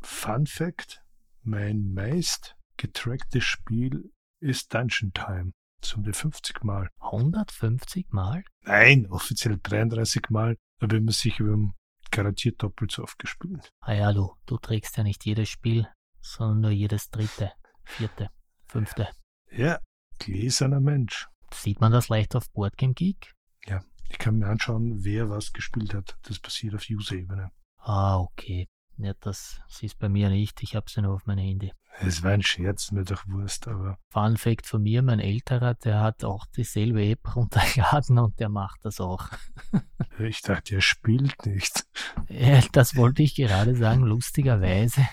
[0.02, 1.02] Fun Fact:
[1.41, 5.53] Mein meist getracktes Spiel ist Dungeon Time.
[5.82, 6.90] Zum 50 Mal.
[6.99, 8.44] 150 Mal?
[8.62, 11.74] Nein, offiziell 33 Mal, aber immer sich über
[12.16, 13.70] garantiert doppelt so oft gespielt.
[13.82, 15.88] Ah ja, du, du trägst ja nicht jedes Spiel,
[16.22, 17.52] sondern nur jedes dritte,
[17.84, 18.30] vierte,
[18.68, 19.10] fünfte.
[19.52, 19.80] Ja,
[20.18, 21.28] gläserner Mensch.
[21.54, 23.34] Sieht man das leicht auf Boardgame Geek?
[23.66, 26.18] Ja, ich kann mir anschauen, wer was gespielt hat.
[26.24, 27.52] Das passiert auf User-Ebene.
[27.80, 28.68] Ah, okay.
[28.97, 30.63] Ja, das siehst bei mir nicht.
[30.63, 31.72] Ich habe sie nur auf meinem Handy.
[31.99, 33.97] Es war ein Scherz, mir doch Wurst, aber.
[34.09, 38.84] Fun Fact von mir, mein älterer, der hat auch dieselbe App runtergeladen und der macht
[38.84, 39.30] das auch.
[40.19, 41.85] ich dachte, er spielt nicht.
[42.30, 44.01] Ja, das wollte ich gerade sagen.
[44.03, 45.07] Lustigerweise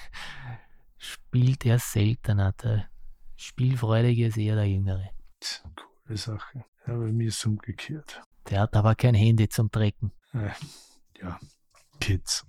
[0.98, 2.52] spielt er seltener.
[2.52, 2.88] Der
[3.36, 5.10] Spielfreudige ist eher der Jüngere.
[6.12, 6.64] Coole Sache.
[6.86, 8.22] Ja, bei mir ist es umgekehrt.
[8.50, 10.12] Der hat aber kein Handy zum Trecken.
[10.32, 10.50] Äh,
[11.20, 11.38] ja,
[12.00, 12.44] Kids.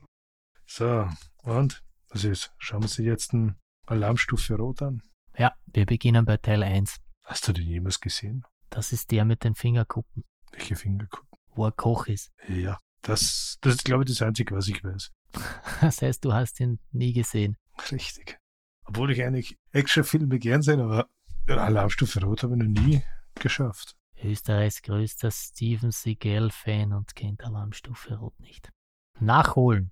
[0.75, 1.07] So,
[1.43, 1.83] und?
[2.09, 2.51] Was ist?
[2.57, 3.55] Schauen wir uns jetzt eine
[3.85, 5.03] Alarmstufe Rot an?
[5.37, 6.99] Ja, wir beginnen bei Teil 1.
[7.25, 8.43] Hast du den jemals gesehen?
[8.71, 10.23] Das ist der mit den Fingerkuppen.
[10.51, 11.37] Welche Fingerkuppen?
[11.53, 12.31] Wo er Koch ist.
[12.47, 15.11] Ja, das, das ist, glaube ich, das Einzige, was ich weiß.
[15.81, 17.55] Das heißt, du hast ihn nie gesehen.
[17.91, 18.39] Richtig.
[18.85, 21.07] Obwohl ich eigentlich Actionfilme gern sehe, aber
[21.45, 23.03] Alarmstufe Rot habe ich noch nie
[23.35, 23.95] geschafft.
[24.23, 28.71] Österreichs größter Steven Seagal-Fan und kennt Alarmstufe Rot nicht.
[29.19, 29.91] Nachholen.